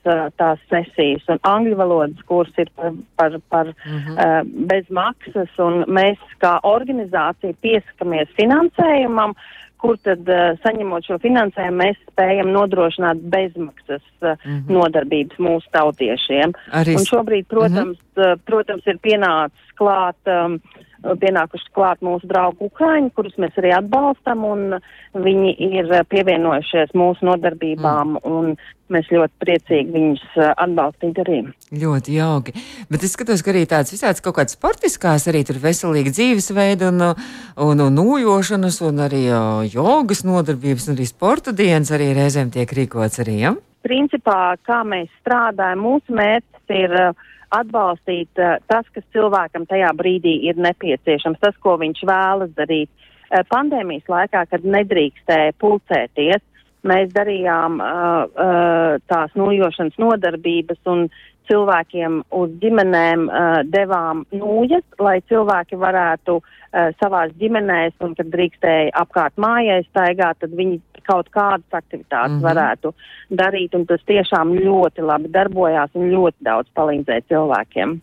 tās 0.41 0.63
sesijas. 0.71 1.23
Un 1.31 1.39
angļu 1.47 1.77
valodas 1.79 2.25
kurs 2.27 2.51
ir 2.59 2.71
par, 2.75 2.97
par, 3.17 3.39
par 3.55 3.71
mm 3.71 3.99
-hmm. 3.99 4.17
uh, 4.19 4.67
bez 4.73 4.89
maksas, 4.91 5.53
un 5.59 5.85
mēs 5.87 6.19
kā 6.43 6.59
organizācija 6.63 7.55
piesakamies 7.63 8.35
finansējumam, 8.41 9.37
kur 9.83 9.99
tad 10.07 10.29
uh, 10.31 10.53
saņemot 10.63 11.09
šo 11.09 11.19
finansējumu, 11.23 11.81
mēs 11.83 11.99
spējam 12.13 12.53
nodrošināt 12.55 13.25
bezmaksas 13.33 14.05
mm 14.23 14.37
-hmm. 14.45 14.71
nodarbības 14.79 15.43
mūsu 15.43 15.67
tautiešiem. 15.75 16.55
Arī... 16.71 16.97
Un 16.99 17.09
šobrīd, 17.09 17.49
protams, 17.51 17.99
mm 17.99 18.23
-hmm. 18.23 18.47
protams 18.47 18.87
ir 18.87 19.03
pienācis 19.03 19.77
klāt. 19.81 20.19
Um, 20.27 20.61
pienākuši 21.03 21.73
klāt 21.75 22.03
mūsu 22.05 22.29
draugu 22.31 22.69
Ukraiņi, 22.71 23.11
kurus 23.17 23.35
mēs 23.41 23.57
arī 23.61 23.73
atbalstam, 23.77 24.45
un 24.47 24.77
viņi 25.15 25.55
ir 25.79 25.91
pievienojušies 26.11 26.95
mūsu 26.99 27.27
nodarbībām, 27.27 28.17
mm. 28.19 28.23
un 28.29 28.55
mēs 28.93 29.09
ļoti 29.13 29.33
priecīgi 29.41 29.95
viņus 29.95 30.23
uh, 30.37 30.53
atbalstīt 30.61 31.19
arī. 31.23 31.39
Ļoti 31.83 32.17
jauki. 32.19 32.55
Bet 32.93 33.07
es 33.07 33.15
skatos, 33.17 33.43
ka 33.45 33.53
arī 33.55 33.65
tāds 33.71 33.95
visāds 33.95 34.23
kaut 34.25 34.37
kāds 34.39 34.57
sportiskās, 34.59 35.27
arī 35.33 35.43
tur 35.49 35.61
veselīgi 35.63 36.13
dzīvesveidi 36.13 36.89
un, 36.91 37.09
un, 37.09 37.85
un 37.89 37.99
nojošanas, 37.99 38.83
un 38.89 39.05
arī 39.09 39.25
jogas 39.73 40.25
nodarbības, 40.29 40.89
un 40.89 40.99
arī 40.99 41.09
sporta 41.09 41.57
dienas 41.57 41.93
arī 41.95 42.13
reizēm 42.19 42.53
tiek 42.53 42.79
rīkots 42.79 43.23
arī, 43.25 43.41
ja? 43.47 43.57
Principā, 43.83 44.55
kā 44.63 44.85
mēs 44.87 45.09
strādājam, 45.23 45.81
mūsu 45.83 46.15
mērķis 46.15 46.77
ir 46.85 46.99
uh, 47.09 47.31
atbalstīt 47.55 48.41
uh, 48.41 48.57
tas, 48.71 48.87
kas 48.95 49.05
cilvēkam 49.15 49.67
tajā 49.71 49.91
brīdī 49.99 50.39
ir 50.49 50.61
nepieciešams, 50.61 51.41
tas, 51.43 51.57
ko 51.63 51.77
viņš 51.83 52.05
vēlas 52.09 52.55
darīt. 52.59 52.91
Uh, 53.33 53.43
pandēmijas 53.51 54.09
laikā, 54.13 54.47
kad 54.51 54.65
nedrīkstēja 54.65 55.55
pulcēties, 55.63 56.43
mēs 56.89 57.13
darījām 57.15 57.79
uh, 57.79 57.91
uh, 58.27 58.97
tās 59.11 59.35
nojošanas 59.39 59.99
nodarbības 60.03 60.81
un 60.91 61.07
cilvēkiem 61.49 62.23
uz 62.39 62.53
ģimenēm 62.63 63.27
uh, 63.29 63.61
devām 63.69 64.25
nūjas, 64.35 64.85
lai 65.03 65.19
cilvēki 65.31 65.79
varētu 65.81 66.39
uh, 66.39 66.93
savās 67.01 67.33
ģimenēs 67.41 67.97
un, 68.05 68.15
kad 68.19 68.31
drīkstēja 68.33 68.93
apkārt 69.03 69.41
mājai 69.41 69.83
staigāt, 69.89 70.41
tad 70.43 70.55
viņi 70.59 70.81
kaut 71.07 71.29
kādas 71.35 71.67
aktivitātes 71.75 72.37
mm 72.37 72.39
-hmm. 72.39 72.47
varētu 72.47 72.95
darīt, 73.31 73.75
un 73.75 73.87
tas 73.87 74.01
tiešām 74.07 74.55
ļoti 74.59 75.03
labi 75.03 75.33
darbojās 75.33 75.91
un 75.95 76.11
ļoti 76.11 76.39
daudz 76.41 76.69
palīdzēja 76.75 77.29
cilvēkiem. 77.29 78.01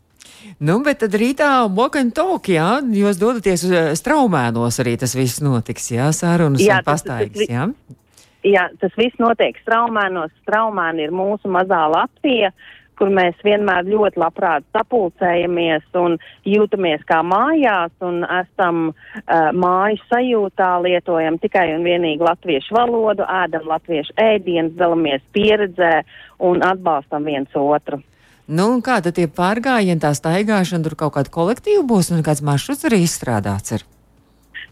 Nu, 0.60 0.80
bet 0.84 0.99
tad 0.99 1.15
rītā 1.15 1.67
walk 1.75 1.95
and 1.95 2.13
talk, 2.13 2.47
jā, 2.47 2.80
jūs 2.82 3.19
dodaties 3.19 3.63
uz 3.63 3.99
straumēnos 3.99 4.80
arī 4.80 4.97
tas 4.99 5.15
viss 5.15 5.41
notiks, 5.41 5.91
jā, 5.91 6.12
sarunas 6.12 6.62
jā, 6.62 6.78
un 6.78 6.84
pastaigas, 6.84 7.49
jā? 7.49 7.69
Jā, 8.43 8.69
tas 8.80 8.91
viss 8.95 9.19
notiek 9.19 9.58
straumēnos. 9.60 10.32
Straumēni 10.45 11.04
ir 11.04 11.12
mūsu 11.12 11.52
mazā 11.52 11.82
Latvija. 11.91 12.54
Uh, 12.54 12.79
kur 13.00 13.12
mēs 13.16 13.40
vienmēr 13.46 13.88
ļoti 13.88 14.20
labprāt 14.20 14.66
sapulcējamies 14.76 15.88
un 16.00 16.18
jūtamies 16.48 17.06
kā 17.10 17.22
mājās 17.26 17.94
un 18.06 18.22
esam 18.28 18.90
uh, 18.92 19.50
mājas 19.56 20.04
sajūtā, 20.12 20.72
lietojam 20.86 21.40
tikai 21.42 21.70
un 21.78 21.88
vienīgi 21.88 22.26
latviešu 22.26 22.76
valodu, 22.76 23.26
ēdam 23.26 23.68
latviešu 23.72 24.16
ēdienas, 24.20 24.76
dalamies 24.80 25.24
pieredzē 25.36 26.02
un 26.46 26.64
atbalstam 26.66 27.28
viens 27.28 27.56
otru. 27.56 28.04
Nu, 28.50 28.72
kā 28.82 28.98
tad 29.06 29.14
tie 29.20 29.28
pārgājieni, 29.30 30.02
tā 30.02 30.10
staigāšana, 30.18 30.82
tur 30.88 30.98
kaut 30.98 31.14
kāda 31.20 31.30
kolektīva 31.34 31.84
būs 31.86 32.10
un 32.16 32.26
kāds 32.26 32.42
maršruts 32.42 32.88
arī 32.90 33.04
izstrādāts? 33.06 33.78
Ir? 33.78 33.86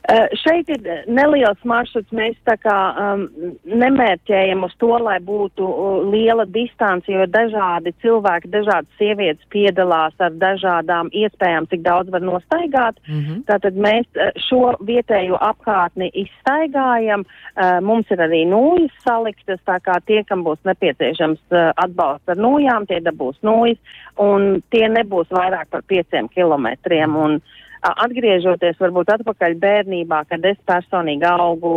Uh, 0.08 0.24
šeit 0.40 0.70
ir 0.72 0.86
neliels 1.12 1.60
maršruts. 1.68 2.14
Mēs 2.16 2.38
tā 2.48 2.54
kā 2.64 2.76
um, 2.96 3.26
nemērķējam 3.68 4.62
uz 4.64 4.72
to, 4.80 4.94
lai 5.04 5.18
būtu 5.20 5.68
liela 6.14 6.46
distance, 6.48 7.12
jo 7.12 7.26
dažādi 7.28 7.92
cilvēki, 8.06 8.48
dažādas 8.54 9.02
sievietes 9.02 9.44
piedalās 9.52 10.16
ar 10.24 10.32
dažādām 10.40 11.12
iespējām, 11.12 11.68
cik 11.68 11.84
daudz 11.84 12.16
var 12.16 12.24
nostaigāt. 12.24 13.04
Mm 13.04 13.20
-hmm. 13.20 13.44
Tātad 13.52 13.76
mēs 13.76 14.08
uh, 14.16 14.32
šo 14.48 14.78
vietējo 14.80 15.42
apkārtni 15.50 16.08
izstaigājam. 16.24 17.28
Uh, 17.28 17.84
mums 17.84 18.08
ir 18.08 18.24
arī 18.24 18.46
nūjas 18.48 18.96
saliktas, 19.04 19.60
tā 19.68 19.82
kā 19.84 20.00
tie, 20.06 20.24
kam 20.24 20.48
būs 20.48 20.64
nepieciešams 20.64 21.40
uh, 21.52 21.74
atbalsts 21.76 22.30
ar 22.30 22.38
nūjām, 22.38 22.88
tie 22.88 23.04
dabūs 23.04 23.44
nūjas, 23.44 23.78
un 24.16 24.64
tie 24.72 24.88
nebūs 24.88 25.28
vairāk 25.28 25.68
par 25.70 25.82
pieciem 25.84 26.30
kilometriem. 26.30 27.16
Un, 27.16 27.42
uh, 27.44 27.67
Atgriežoties 27.86 28.80
varbūt 28.82 29.12
atpakaļ 29.18 29.58
bērnībā, 29.62 30.24
kad 30.30 30.46
es 30.50 30.58
personīgi 30.68 31.28
augu, 31.30 31.72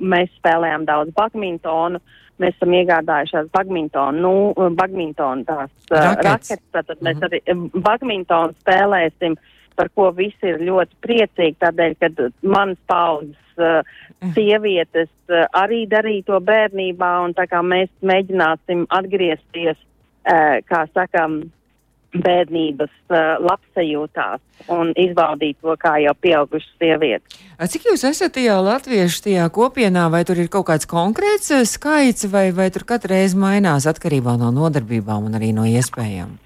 mēs 0.00 0.32
spēlējām 0.40 0.86
daudz 0.88 1.14
badmintonu. 1.16 2.00
Mēs 2.42 2.56
esam 2.56 2.72
iegādājušās 2.74 3.46
badmintonu, 3.54 4.18
nu, 4.18 4.70
badmintonu 4.74 5.44
tās 5.46 5.70
raketes, 5.92 6.64
tātad 6.74 6.98
mēs 6.98 7.20
mhm. 7.20 7.28
arī 7.28 7.82
badmintonu 7.84 8.56
spēlēsim, 8.64 9.36
par 9.78 9.90
ko 9.94 10.08
visi 10.16 10.50
ir 10.50 10.58
ļoti 10.66 10.98
priecīgi, 11.04 11.60
tādēļ, 11.62 11.94
ka 12.00 12.10
manas 12.42 12.80
paudzes 12.90 13.62
uh, 13.62 13.86
sievietes 14.34 15.10
arī 15.52 15.84
darīja 15.90 16.28
to 16.30 16.40
bērnībā, 16.44 17.10
un 17.26 17.34
tā 17.36 17.46
kā 17.50 17.60
mēs 17.64 17.90
mēģināsim 18.02 18.86
atgriezties, 18.94 19.78
kā 20.24 20.80
sakam, 20.94 21.42
bērnības 22.14 22.92
uh, 23.10 23.18
labsajūtās 23.42 24.70
un 24.72 24.92
izbaudīt 25.00 25.58
to 25.62 25.74
kā 25.80 25.96
jau 26.02 26.14
pieaugušas 26.22 26.70
sievietes. 26.78 27.40
Cik 27.70 27.88
jūs 27.90 28.04
esat 28.08 28.36
tajā 28.36 28.56
latviešu 28.62 29.24
tajā 29.28 29.48
kopienā, 29.54 30.06
vai 30.12 30.24
tur 30.28 30.40
ir 30.42 30.50
kaut 30.52 30.68
kāds 30.70 30.88
konkrēts 30.90 31.52
skaits, 31.70 32.28
vai, 32.30 32.48
vai 32.54 32.70
tur 32.74 32.86
katru 32.88 33.14
reizi 33.14 33.38
mainās 33.38 33.88
atkarībā 33.90 34.36
no 34.40 34.52
nodarbībām 34.54 35.28
un 35.28 35.38
arī 35.38 35.52
no 35.56 35.66
iespējām? 35.68 36.38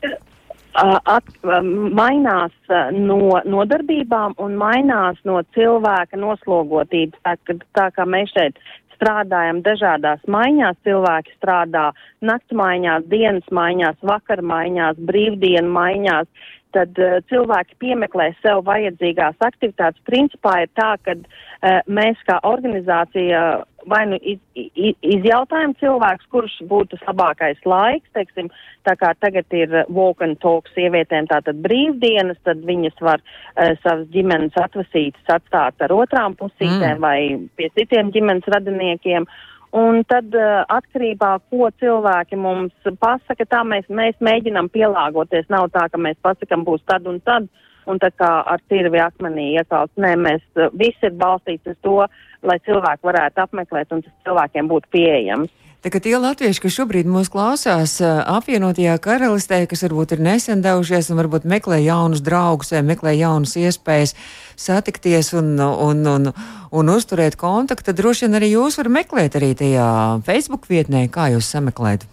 At, 0.78 1.26
mainās 1.42 2.54
no 2.94 3.40
nodarbībām 3.42 4.36
un 4.38 4.54
mainās 4.60 5.18
no 5.26 5.40
cilvēka 5.56 6.20
noslogotības. 6.20 7.18
Tā, 7.26 7.56
tā 7.74 7.88
kā 7.96 8.06
mēs 8.06 8.30
šeit 8.36 8.60
strādājam 8.98 9.62
dažādās 9.62 10.20
maiņās. 10.26 10.76
Cilvēki 10.84 11.34
strādā 11.38 11.88
naktmaiņās, 12.26 13.06
dienas 13.08 13.46
maiņās, 13.54 13.98
vakarmaiņās, 14.02 15.00
brīvdienu 15.08 15.70
maiņās. 15.78 16.26
Tad 16.76 16.98
uh, 17.00 17.18
cilvēki 17.30 17.78
piemeklē 17.82 18.30
sev 18.42 18.64
vajadzīgās 18.68 19.38
aktivitātes. 19.44 20.04
Principā 20.08 20.62
ir 20.64 20.72
tā, 20.78 20.94
ka 21.04 21.16
uh, 21.16 21.80
mēs 21.88 22.20
kā 22.28 22.40
organizācija 22.48 23.42
vai 23.88 24.02
nu 24.10 24.18
iz, 24.20 24.38
iz, 24.58 24.94
izjautājam 25.00 25.72
cilvēks, 25.80 26.26
kurš 26.32 26.58
būtu 26.70 26.98
labākais 27.06 27.60
laiks, 27.68 28.08
teiksim, 28.16 28.50
tā 28.84 28.94
kā 29.00 29.14
tagad 29.22 29.56
ir 29.56 29.72
walk 29.88 30.22
and 30.24 30.38
talk 30.44 30.68
sievietēm, 30.74 31.28
tātad 31.30 31.60
brīvdienas, 31.64 32.40
tad 32.44 32.64
viņas 32.68 32.98
var 33.00 33.22
uh, 33.22 33.74
savas 33.84 34.08
ģimenes 34.14 34.56
atvasītas 34.60 35.36
atstāt 35.38 35.86
ar 35.86 35.94
otrām 35.94 36.36
pusītēm 36.38 36.98
mm. 36.98 37.04
vai 37.04 37.48
pie 37.56 37.70
citiem 37.78 38.12
ģimenes 38.14 38.50
radiniekiem. 38.54 39.28
Un 39.76 40.00
tad 40.08 40.32
uh, 40.32 40.62
atkarībā, 40.72 41.34
ko 41.52 41.68
cilvēki 41.80 42.38
mums 42.40 42.92
pasaka, 43.00 43.44
tā 43.44 43.60
mēs, 43.68 43.88
mēs 43.92 44.16
mēģinam 44.24 44.70
pielāgoties. 44.72 45.50
Nav 45.52 45.68
tā, 45.74 45.88
ka 45.92 46.00
mēs 46.00 46.16
pasakam, 46.24 46.64
būs 46.64 46.84
tad 46.88 47.06
un 47.10 47.20
tad. 47.20 47.48
Uh, 47.48 47.67
un 47.88 48.00
tā 48.02 48.10
kā 48.14 48.30
ar 48.46 48.62
tirvi 48.70 49.00
akmenī 49.02 49.52
iekalt. 49.58 49.92
Nē, 50.00 50.14
mēs 50.20 50.44
uh, 50.56 50.68
visi 50.76 51.08
ir 51.08 51.16
balstīti 51.18 51.74
uz 51.74 51.78
to, 51.84 52.02
lai 52.46 52.58
cilvēki 52.66 53.08
varētu 53.08 53.44
apmeklēt 53.44 53.94
un 53.94 54.04
tas 54.04 54.14
cilvēkiem 54.26 54.70
būtu 54.70 54.92
pieejams. 54.94 55.54
Tā 55.78 55.92
kā 55.94 56.00
tie 56.02 56.16
latvieši, 56.18 56.58
kas 56.58 56.74
šobrīd 56.74 57.06
mūs 57.06 57.28
klausās 57.30 58.00
uh, 58.02 58.24
apvienotajā 58.34 58.96
karalistē, 58.98 59.60
kas 59.70 59.84
varbūt 59.86 60.16
ir 60.16 60.24
nesen 60.26 60.64
devušies 60.64 61.12
un 61.12 61.20
varbūt 61.20 61.46
meklē 61.46 61.78
jaunus 61.84 62.24
draugus 62.26 62.74
vai 62.74 62.82
meklē 62.82 63.14
jaunas 63.14 63.54
iespējas 63.60 64.16
satikties 64.58 65.30
un, 65.38 65.54
un, 65.62 66.02
un, 66.16 66.32
un 66.74 66.94
uzturēt 66.96 67.38
kontaktu, 67.38 67.92
tad 67.92 68.02
droši 68.02 68.26
vien 68.26 68.40
arī 68.40 68.52
jūs 68.56 68.80
varat 68.82 68.96
meklēt 68.98 69.38
arī 69.38 69.54
tajā 69.62 69.88
Facebook 70.26 70.66
vietnē, 70.66 71.06
kā 71.14 71.30
jūs 71.36 71.54
sameklēt. 71.54 72.10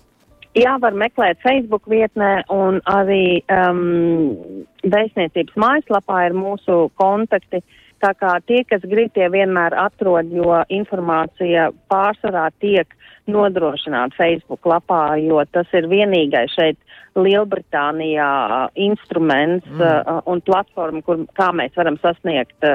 Jā, 0.55 0.77
var 0.79 0.95
meklēt 0.95 1.41
Facebook 1.43 1.83
vietnē 1.91 2.45
un 2.53 2.77
arī 2.87 3.41
um, 3.51 4.35
vēstniecības 4.87 5.57
mājaslapā 5.59 6.21
ir 6.29 6.37
mūsu 6.37 6.85
kontakti. 6.95 7.59
Tā 8.03 8.13
kā 8.15 8.37
tie, 8.47 8.61
kas 8.67 8.83
grib, 8.87 9.11
tie 9.15 9.27
vienmēr 9.31 9.75
atrod, 9.79 10.31
jo 10.31 10.61
informācija 10.71 11.69
pārsvarā 11.91 12.45
tiek 12.63 12.87
nodrošināta 13.27 14.15
Facebook 14.15 14.67
lapā, 14.69 15.17
jo 15.19 15.41
tas 15.51 15.67
ir 15.75 15.89
vienīgais 15.91 16.55
šeit 16.55 16.79
Lielbritānijā 17.15 18.29
instruments 18.75 19.67
mm. 19.71 20.21
un 20.27 20.41
platforma, 20.43 21.01
kur, 21.05 21.23
kā 21.37 21.51
mēs 21.55 21.75
varam 21.79 21.95
sasniegt 22.01 22.67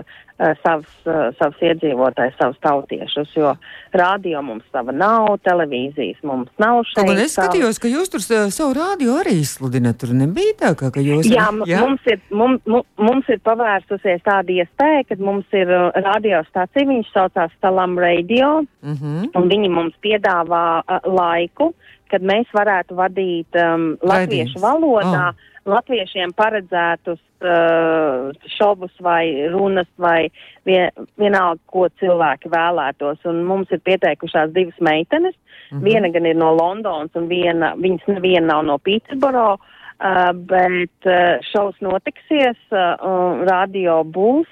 savus, 0.63 0.93
savus 1.37 1.61
iedzīvotājus, 1.61 2.37
savus 2.39 2.61
tautiešus, 2.65 3.35
jo 3.37 3.53
rādio 3.93 4.41
mums 4.45 4.65
sava 4.73 4.95
nav, 4.97 5.35
televīzijas 5.45 6.23
mums 6.25 6.49
nav 6.63 6.81
šeit. 6.89 7.05
Un 7.05 7.21
es 7.21 7.37
skatījos, 7.37 7.81
ka 7.83 7.91
jūs 7.93 8.13
tur 8.13 8.25
savu 8.25 8.73
rādio 8.79 9.19
arī 9.21 9.37
izsludināt, 9.43 10.01
tur 10.01 10.15
nebija 10.17 10.57
tā, 10.63 10.73
ka, 10.81 10.89
ka 10.95 11.05
jūs. 11.05 11.29
Jā, 11.29 11.51
jā? 11.69 11.83
Mums, 11.85 12.09
ir, 12.09 12.21
mums, 12.33 12.89
mums 12.97 13.29
ir 13.33 13.43
pavērsusies 13.45 14.25
tāda 14.25 14.57
iespēja, 14.63 15.05
ka 15.11 15.21
mums 15.21 15.57
ir 15.57 15.71
radiostacija, 16.01 16.89
viņš 16.89 17.13
saucās 17.13 17.53
Stalam 17.59 17.99
Radio, 18.01 18.63
mm 18.81 18.97
-hmm. 18.97 19.31
un 19.37 19.53
viņi 19.53 19.73
mums 19.77 19.97
piedāvā 20.05 20.67
uh, 20.81 21.01
laiku, 21.05 21.75
kad 22.11 22.25
mēs 22.27 22.51
varētu 22.57 22.97
vadīt 22.99 23.57
um, 23.59 23.95
latviešu 24.03 24.59
Raidījums. 24.59 24.63
valodā 24.63 25.25
oh. 25.31 25.49
latviešiem 25.71 26.35
paredzētus 26.37 27.21
uh, 27.45 28.31
šovus 28.57 28.93
vai 29.05 29.49
runas 29.53 29.89
vai 30.01 30.29
vien, 30.69 30.91
vienalga, 31.21 31.61
ko 31.71 31.89
cilvēki 32.03 32.53
vēlētos. 32.53 33.23
Un 33.31 33.43
mums 33.49 33.73
ir 33.73 33.83
pieteikušās 33.87 34.55
divas 34.57 34.79
meitenes. 34.81 35.35
Mm 35.71 35.79
-hmm. 35.79 35.85
Viena 35.85 36.09
gan 36.09 36.27
ir 36.27 36.37
no 36.37 36.55
Londonas 36.57 37.15
un 37.15 37.29
viena, 37.29 37.75
viņas 37.77 38.09
neviena 38.09 38.47
nav 38.55 38.65
no 38.65 38.79
Pītersboro. 38.79 39.59
Uh, 40.01 40.33
bet 40.33 41.05
uh, 41.05 41.37
šovs 41.53 41.77
notiksies, 41.85 42.57
uh, 42.73 43.45
radio 43.45 44.01
būs, 44.05 44.49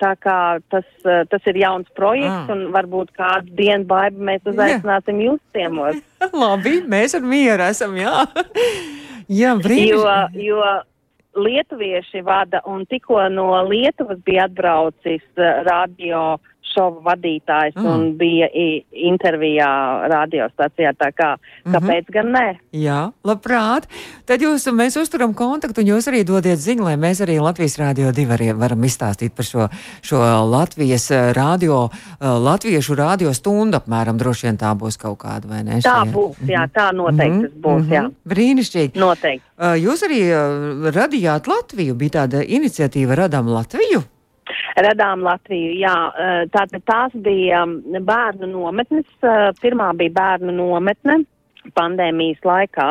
tā 0.00 0.12
kā 0.20 0.38
tas, 0.68 0.86
tas 1.02 1.46
ir 1.50 1.60
jauns 1.62 1.88
projekts, 1.96 2.48
ah. 2.48 2.52
un 2.52 2.66
varbūt 2.74 3.12
kādu 3.16 3.54
dienu 3.56 3.86
baidu 3.88 4.20
mēs 4.20 4.44
uzaicināsim 4.44 5.22
jūs 5.24 5.40
ciemos. 5.56 6.00
Labi, 6.44 6.80
mēs 6.88 7.16
ar 7.16 7.24
mieru 7.24 7.68
esam, 7.68 7.96
jā. 7.96 8.24
jā, 9.42 9.54
brīnišķi. 9.56 10.42
Jo, 10.44 10.58
jo 10.60 11.44
lietuvieši 11.44 12.22
vada, 12.22 12.60
un 12.70 12.84
tikko 12.86 13.24
no 13.32 13.48
Lietuvas 13.66 14.20
bija 14.26 14.44
atbraucis 14.46 15.24
uh, 15.34 15.64
radio 15.66 16.34
uh, 16.36 16.50
šovu 16.74 17.02
vadītājs 17.06 17.76
mm. 17.76 17.86
un 17.86 18.06
bija 18.18 18.48
intervijā 18.90 19.70
radiostacijā. 20.12 20.94
Tā 20.98 21.10
kā, 21.14 21.34
kāpēc 21.64 22.04
mm 22.04 22.08
-hmm. 22.08 22.12
gan 22.12 22.30
ne? 22.32 22.58
Jā, 22.72 23.00
labprāt. 23.24 23.88
Tad 24.26 24.42
jūs, 24.42 24.66
mēs 24.72 25.00
uzturam 25.00 25.34
kontaktu 25.34 25.80
un 25.80 25.86
jūs 25.86 26.08
arī 26.10 26.24
dodiet 26.24 26.58
ziņu, 26.58 26.84
lai 26.84 26.96
mēs 26.96 27.22
arī 27.24 27.40
Latvijas 27.40 27.78
rādio 27.78 28.12
divi 28.12 28.52
varam 28.52 28.84
izstāstīt 28.84 29.34
par 29.36 29.44
šo, 29.44 29.68
šo 30.02 30.18
Latvijas 30.50 31.10
radio, 31.36 31.88
latviešu 32.20 32.94
radio 32.94 33.34
stundu 33.34 33.76
apmēram. 33.76 34.18
Droši 34.18 34.46
vien 34.46 34.58
tā 34.58 34.74
būs 34.74 34.98
kaut 35.00 35.18
kāda, 35.18 35.48
vai 35.48 35.62
ne? 35.62 35.80
Tā 35.80 36.04
šajā? 36.04 36.12
būs, 36.12 36.40
jā, 36.48 36.64
tā 36.74 36.92
noteikti 36.92 37.38
mm 37.38 37.44
-hmm. 37.44 37.60
būs, 37.60 37.84
jā. 37.90 38.02
Mhm. 38.02 38.14
Brīnišķīgi. 38.28 38.98
Noteikti. 38.98 39.46
Jūs 39.58 40.02
arī 40.02 40.20
radījāt 40.94 41.46
Latviju, 41.46 41.94
bija 41.94 42.10
tāda 42.10 42.42
iniciatīva 42.42 43.14
Radām 43.14 43.46
Latviju 43.46 44.02
radām 44.86 45.24
Latviju. 45.24 45.74
Jā, 45.80 45.94
tātad 46.54 46.84
tās 46.88 47.14
bija 47.24 47.64
bērnu 47.66 48.50
nometnes. 48.52 49.06
Pirmā 49.62 49.92
bija 49.98 50.14
bērnu 50.18 50.54
nometne 50.56 51.22
pandēmijas 51.76 52.42
laikā. 52.44 52.88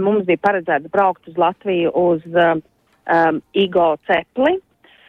Mums 0.00 0.26
bija 0.28 0.40
paredzēts 0.42 0.92
braukt 0.92 1.28
uz 1.28 1.38
Latviju 1.40 1.92
uz 1.98 2.26
um, 2.32 3.40
Igo 3.52 3.96
Cepli. 4.08 4.58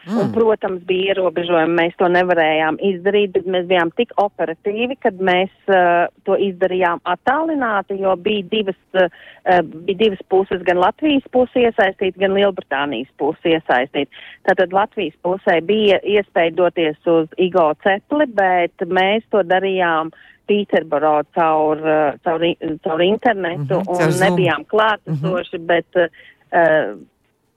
Mm. 0.03 0.17
Un, 0.19 0.31
protams, 0.35 0.81
bija 0.83 1.13
ierobežojumi, 1.13 1.77
mēs 1.77 1.93
to 1.95 2.09
nevarējām 2.11 2.75
izdarīt, 2.83 3.31
bet 3.37 3.45
mēs 3.47 3.69
bijām 3.69 3.91
tik 3.95 4.09
operatīvi, 4.19 4.97
kad 4.99 5.21
mēs 5.23 5.51
uh, 5.71 6.09
to 6.27 6.35
izdarījām 6.35 6.99
attālināti, 7.07 8.01
jo 8.03 8.11
bija 8.19 8.43
divas, 8.51 8.79
uh, 8.99 9.07
bija 9.85 10.01
divas 10.01 10.25
puses, 10.27 10.59
gan 10.67 10.81
Latvijas 10.83 11.23
puse 11.31 11.63
iesaistīt, 11.63 12.19
gan 12.19 12.35
Lielbritānijas 12.35 13.13
puse 13.21 13.55
iesaistīt. 13.55 14.11
Tātad 14.49 14.75
Latvijas 14.75 15.15
pusē 15.23 15.61
bija 15.63 16.01
iespēja 16.03 16.51
doties 16.57 16.99
uz 17.07 17.31
Igo 17.39 17.69
Cepli, 17.85 18.27
bet 18.27 18.83
mēs 18.83 19.23
to 19.31 19.45
darījām 19.47 20.11
Pīterboro 20.51 21.21
caur, 21.31 21.79
uh, 21.79 22.19
caur, 22.27 22.43
caur 22.83 23.07
internetu 23.07 23.79
mm 23.79 23.87
-hmm, 23.87 24.03
un 24.03 24.19
nebijām 24.19 24.67
klātesoši, 24.67 25.57
mm 25.57 25.63
-hmm. 25.63 25.67
bet 25.71 25.87
uh, 25.95 26.99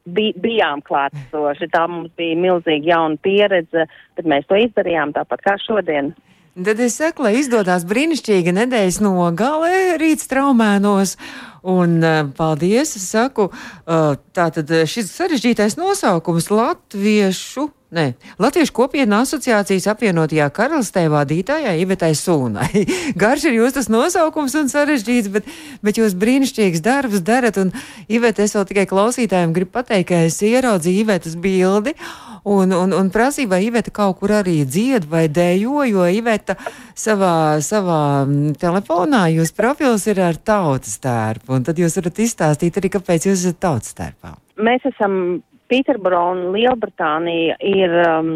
bij, 0.07 0.33
bijām 0.43 0.83
klātesoši. 0.87 1.71
Tā 1.73 1.85
mums 1.91 2.15
bija 2.19 2.39
milzīga 2.41 2.95
jauna 2.95 3.21
pieredze, 3.23 3.87
bet 4.17 4.31
mēs 4.31 4.49
to 4.49 4.59
izdarījām 4.61 5.15
tāpat 5.17 5.45
kā 5.45 5.57
šodien. 5.67 6.15
Tad 6.57 6.81
es 6.81 6.95
saku, 6.97 7.27
lai 7.27 7.35
izdodas 7.37 7.85
brīnišķīga 7.85 8.55
nedēļas 8.57 9.03
nogale 9.05 9.99
rīt 10.01 10.25
straumēnos. 10.25 11.19
Un 11.67 11.99
uh, 12.01 12.23
paldies, 12.39 12.95
es 12.97 13.11
saku, 13.11 13.51
uh, 13.51 14.15
tātad 14.33 14.71
šis 14.89 15.11
sarežģītais 15.13 15.77
nosaukums 15.77 16.49
latviešu 16.55 17.67
Nē, 17.95 18.17
Latviešu 18.43 18.73
kopienu 18.75 19.21
asociācijas 19.21 19.85
apvienotajā 19.93 20.49
karalistē 20.51 21.05
vadītājai 21.07 21.77
Ivetai 21.85 22.17
Sūnai. 22.19 22.83
Garš 23.21 23.45
ir 23.47 23.61
jūs 23.61 23.77
tas 23.77 23.87
nosaukums 23.93 24.57
un 24.59 24.67
sarežģīts, 24.73 25.31
bet, 25.31 25.47
bet 25.87 26.01
jūs 26.01 26.17
brīnišķīgs 26.19 26.83
darbs 26.83 27.23
darat. 27.23 27.61
Un 27.63 27.71
Iveta, 28.11 28.43
es 28.43 28.57
vēl 28.59 28.67
tikai 28.73 28.89
klausītājiem 28.91 29.55
gribu 29.55 29.77
pateikt, 29.79 30.09
ka 30.11 30.25
es 30.27 30.41
ieraudzīju 30.43 31.07
Ivetas 31.07 31.39
bildi 31.39 31.95
un, 32.43 32.75
un, 32.75 32.99
un 32.99 33.15
prasīju, 33.15 33.55
vai 33.55 33.63
Iveta 33.69 33.95
kaut 33.95 34.19
kur 34.19 34.35
arī 34.43 34.59
dzied 34.67 35.07
vai 35.07 35.29
dējo, 35.31 35.87
jo 35.87 36.11
Iveta 36.11 36.59
savā, 36.99 37.63
savā 37.63 38.27
telefonā 38.59 39.29
jūs 39.31 39.55
profils 39.55 40.11
ir 40.11 40.25
ar 40.27 40.43
tautas 40.43 40.99
tērpu. 41.07 41.55
Un 41.55 41.71
tad 41.71 41.79
jūs 41.79 42.03
varat 42.03 42.25
izstāstīt 42.27 42.83
arī, 42.83 42.97
kāpēc 42.99 43.31
jūs 43.31 43.47
esat 43.47 43.63
tautas 43.63 43.95
tērpā. 43.95 44.35
Mēs 44.59 44.91
esam 44.91 45.39
Pīterboro 45.71 46.21
un 46.33 46.43
Lielbritānija 46.55 47.57
ir 47.67 47.95
um, 48.05 48.31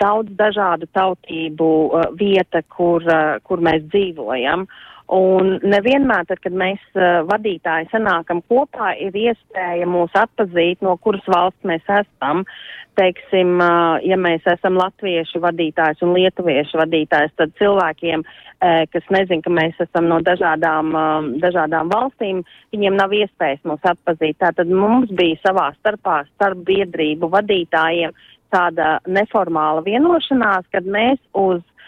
daudz 0.00 0.32
dažādu 0.38 0.88
tautību 0.96 1.68
uh, 1.88 2.06
vieta, 2.20 2.62
kur, 2.68 3.04
uh, 3.06 3.38
kur 3.46 3.62
mēs 3.64 3.86
dzīvojam. 3.88 4.66
Un 5.10 5.56
nevienmēr, 5.66 6.22
tad, 6.28 6.38
kad 6.44 6.54
mēs 6.54 6.82
uh, 6.94 7.24
vadītāji 7.26 7.88
sanākam 7.90 8.44
kopā, 8.46 8.92
ir 9.02 9.16
iespēja 9.18 9.88
mūs 9.90 10.12
atpazīt, 10.14 10.78
no 10.86 10.94
kuras 11.02 11.24
valsts 11.26 11.66
mēs 11.66 11.82
esam. 11.90 12.44
Teiksim, 12.98 13.56
uh, 13.58 13.96
ja 14.06 14.14
mēs 14.20 14.46
esam 14.52 14.78
latviešu 14.78 15.40
vadītājs 15.42 16.04
un 16.06 16.14
lietuviešu 16.14 16.78
vadītājs, 16.78 17.34
tad 17.42 17.50
cilvēkiem, 17.58 18.22
uh, 18.22 18.84
kas 18.92 19.10
nezin, 19.10 19.42
ka 19.42 19.50
mēs 19.50 19.82
esam 19.82 20.06
no 20.12 20.20
dažādām, 20.22 20.94
uh, 20.94 21.26
dažādām 21.42 21.90
valstīm, 21.90 22.44
viņiem 22.70 23.00
nav 23.00 23.16
iespējas 23.18 23.66
mūs 23.66 23.90
atpazīt. 23.90 24.38
Tātad 24.38 24.70
mums 24.70 25.10
bija 25.10 25.40
savā 25.42 25.72
starpā 25.80 26.20
starp 26.36 26.62
biedrību 26.70 27.32
vadītājiem 27.34 28.14
tāda 28.54 29.00
neformāla 29.10 29.82
vienošanās, 29.86 30.70
kad 30.70 30.86
mēs 30.86 31.18
uz 31.34 31.62
Eh, 31.62 31.79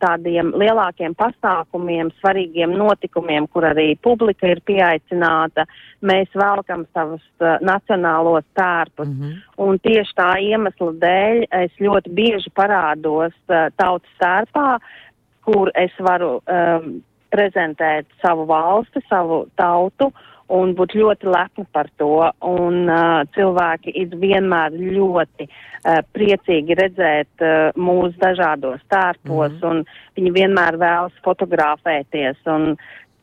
tādiem 0.00 0.52
lielākiem 0.56 1.14
pasākumiem, 1.18 2.12
svarīgiem 2.20 2.72
notikumiem, 2.78 3.46
kur 3.52 3.66
arī 3.68 3.96
publika 4.02 4.46
ir 4.48 4.60
pieaicināta, 4.66 5.66
mēs 6.00 6.30
velkam 6.34 6.86
savus 6.94 7.24
uh, 7.40 7.58
nacionālos 7.60 8.46
tērpus. 8.54 9.08
Mm 9.08 9.20
-hmm. 9.20 9.34
Un 9.58 9.78
tieši 9.78 10.14
tā 10.14 10.30
iemesla 10.40 10.92
dēļ 10.92 11.44
es 11.50 11.72
ļoti 11.80 12.14
bieži 12.14 12.50
parādos 12.54 13.34
uh, 13.48 13.68
tautas 13.76 14.14
tērpā, 14.22 14.78
kur 15.44 15.70
es 15.74 15.92
varu 15.98 16.40
um, 16.44 17.02
prezentēt 17.30 18.06
savu 18.22 18.46
valsti, 18.46 19.00
savu 19.08 19.46
tautu 19.56 20.12
un 20.48 20.74
būt 20.76 20.94
ļoti 20.96 21.28
lepni 21.28 21.64
par 21.72 21.88
to. 22.00 22.30
Un 22.44 22.88
uh, 22.88 23.22
cilvēki 23.36 23.94
ir 24.02 24.14
vienmēr 24.20 24.76
ļoti 24.78 25.48
uh, 25.48 26.00
priecīgi 26.16 26.76
redzēt 26.78 27.44
uh, 27.44 27.70
mūsu 27.76 28.16
dažādos 28.22 28.80
tērpos, 28.88 29.52
mm 29.52 29.60
-hmm. 29.60 29.70
un 29.70 29.84
viņi 30.16 30.34
vienmēr 30.40 30.80
vēlas 30.80 31.24
fotografēties. 31.24 32.40
Un 32.46 32.76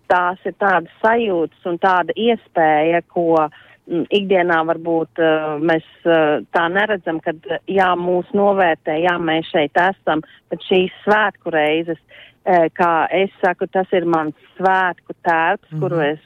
tās 0.08 0.42
ir 0.46 0.54
tādas 0.60 0.92
sajūtas 1.04 1.66
un 1.66 1.80
tāda 1.82 2.14
iespēja, 2.16 3.02
ko 3.10 3.48
mm, 3.88 4.06
ikdienā 4.10 4.62
varbūt 4.70 5.22
uh, 5.22 5.58
mēs 5.62 5.88
uh, 6.06 6.46
tā 6.54 6.68
neredzam, 6.70 7.20
kad 7.20 7.36
jā, 7.68 7.90
mūs 7.98 8.30
novērtē, 8.34 9.00
jā, 9.02 9.18
mēs 9.18 9.50
šeit 9.50 9.78
esam, 9.82 10.22
bet 10.50 10.62
šīs 10.70 10.94
svētku 11.06 11.50
reizes, 11.50 12.00
uh, 12.46 12.70
kā 12.74 13.08
es 13.10 13.34
saku, 13.42 13.68
tas 13.68 13.90
ir 13.92 14.06
mans 14.06 14.36
svētku 14.58 15.18
tērps, 15.26 15.72
mm 15.72 15.78
-hmm. 15.78 15.82
kuru 15.82 16.02
es 16.14 16.22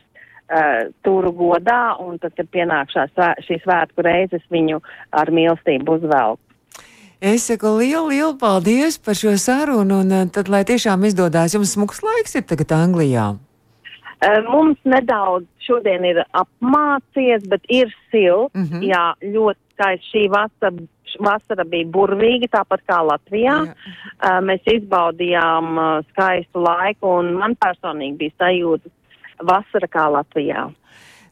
uh, 0.49 0.89
turu 1.05 1.31
godā, 1.31 1.95
un 2.03 2.19
tad, 2.19 2.35
kad 2.37 2.49
pienāk 2.51 2.91
šā, 2.93 3.07
šī 3.45 3.59
svētku 3.63 4.05
reizes, 4.05 4.43
viņu 4.51 4.81
ar 5.11 5.31
mīlestību 5.31 5.99
uzvelk. 5.99 6.39
Es 7.19 7.49
saku 7.49 7.73
lielu, 7.81 8.07
lielu 8.13 8.35
paldies 8.39 8.95
par 9.03 9.17
šo 9.19 9.35
sarunu, 9.35 10.01
un 10.05 10.29
tad, 10.31 10.47
lai 10.47 10.63
tiešām 10.63 11.03
izdodas, 11.03 11.53
jums 11.53 11.73
smags 11.75 11.99
laiks 12.05 12.37
ir 12.39 12.45
tagad 12.47 12.71
Anglijā. 12.77 13.33
Uh, 14.19 14.39
mums 14.47 14.79
nedaudz 14.83 15.47
šodien 15.63 16.05
ir 16.07 16.21
apmācies, 16.35 17.43
bet 17.51 17.63
ir 17.69 17.91
silts. 18.11 18.55
Mm 18.55 18.63
-hmm. 18.63 18.87
Jā, 18.91 19.05
ļoti 19.35 19.59
skaisti 19.73 20.09
šī 20.13 20.29
vasara. 20.31 20.87
Vasara 21.19 21.63
bija 21.65 21.87
burvīga, 21.89 22.47
tāpat 22.53 22.81
kā 22.85 22.99
Latvijā. 23.01 23.55
Jā. 23.65 23.73
Uh, 24.23 24.39
mēs 24.45 24.61
izbaudījām 24.73 25.77
uh, 25.77 26.05
skaistu 26.11 26.61
laiku, 26.61 27.07
un 27.19 27.33
man 27.33 27.55
personīgi 27.65 28.17
bija 28.17 28.31
sajūta 28.37 28.89
vasara 29.45 29.89
kā 29.91 30.09
Latvijā. 30.11 30.69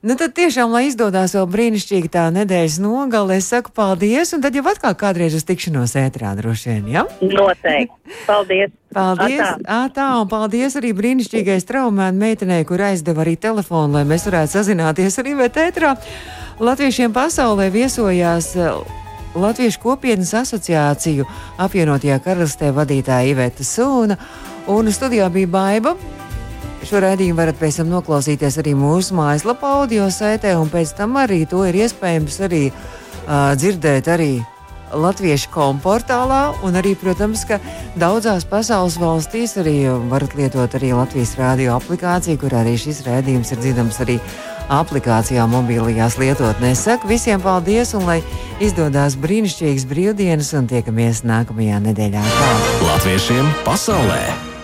Nu, 0.06 0.14
tad 0.14 0.36
tiešām, 0.38 0.70
lai 0.70 0.84
izdodas 0.92 1.34
vēl 1.34 1.48
brīnišķīgi 1.50 2.10
tā 2.14 2.28
nedēļas 2.30 2.76
nogale, 2.80 3.40
es 3.42 3.48
saku 3.50 3.72
paldies, 3.74 4.30
un 4.36 4.44
tad 4.44 4.54
jau 4.56 4.62
atkal 4.70 4.94
kādreiz 4.94 5.34
uz 5.34 5.46
tikšanos 5.48 5.96
ētrā 5.98 6.36
droši 6.38 6.70
vien, 6.70 6.92
ja? 6.94 7.04
Noteikti. 7.18 8.14
Paldies. 8.28 8.76
Paldies. 8.98 9.42
Ā, 9.66 9.80
tā, 9.94 10.06
un 10.22 10.30
paldies 10.30 10.78
arī 10.78 10.94
brīnišķīgai 10.96 11.58
straumēnu 11.64 12.22
meitenei, 12.22 12.62
kur 12.70 12.86
aizdeva 12.88 13.26
arī 13.26 13.36
telefonu, 13.42 13.98
lai 13.98 14.06
mēs 14.08 14.30
varētu 14.30 14.54
sazināties 14.54 15.18
arī 15.24 15.34
vētētrā. 15.42 15.96
Latviešiem 16.62 17.12
pasaulē 17.14 17.68
viesojās 17.74 18.54
Latviešu 19.38 19.82
kopienas 19.82 20.32
asociāciju 20.40 21.26
apvienotajā 21.62 22.22
karalistē 22.24 22.72
vadītāja 22.74 23.34
Iveta 23.34 23.66
Sūna, 23.66 24.18
un 24.72 24.94
studijā 24.94 25.28
bija 25.34 25.52
Baiba. 25.58 25.98
Šo 26.86 27.02
raidījumu 27.02 27.40
varat 27.40 27.58
pēc 27.60 27.80
tam 27.82 27.90
noklausīties 27.92 28.60
arī 28.62 28.76
mūsu 28.78 29.16
mājaslapā, 29.18 29.74
audio 29.82 30.12
saitē, 30.14 30.54
un 30.60 30.70
pēc 30.72 30.94
tam 31.00 31.18
arī 31.20 31.42
to 31.50 31.64
ir 31.68 31.80
iespējams 31.82 32.38
arī 32.48 32.62
uh, 32.70 33.56
dzirdēt 33.58 34.12
arī 34.14 34.32
Latviešu 34.88 35.50
komportālā, 35.52 36.42
un 36.64 36.78
arī, 36.80 36.94
protams, 36.96 37.44
ka 37.50 37.60
daudzās 38.00 38.46
pasaules 38.48 38.96
valstīs 39.02 39.58
arī 39.60 39.82
varat 40.08 40.38
lietot 40.40 40.78
arī 40.80 40.94
Latvijas 40.96 41.36
rādio 41.40 41.74
aplikāciju, 41.76 42.40
kur 42.40 42.56
arī 42.56 42.78
šis 42.80 43.04
rādījums 43.08 43.52
ir 43.52 43.64
dzirdams 43.66 44.00
arī 44.06 44.20
aplikācijā, 44.72 45.44
mobilajās 45.52 46.18
lietotnēs. 46.22 46.88
Saku 46.88 47.12
visiem 47.12 47.44
paldies, 47.44 47.96
un 48.00 48.08
lai 48.08 48.22
izdodas 48.64 49.20
brīnišķīgas 49.20 49.88
brīvdienas, 49.92 50.54
un 50.60 50.68
tiekamies 50.72 51.26
nākamajā 51.28 51.82
nedēļā. 51.90 52.28
Latviešiem 52.88 53.58
pasaulē! 53.68 54.57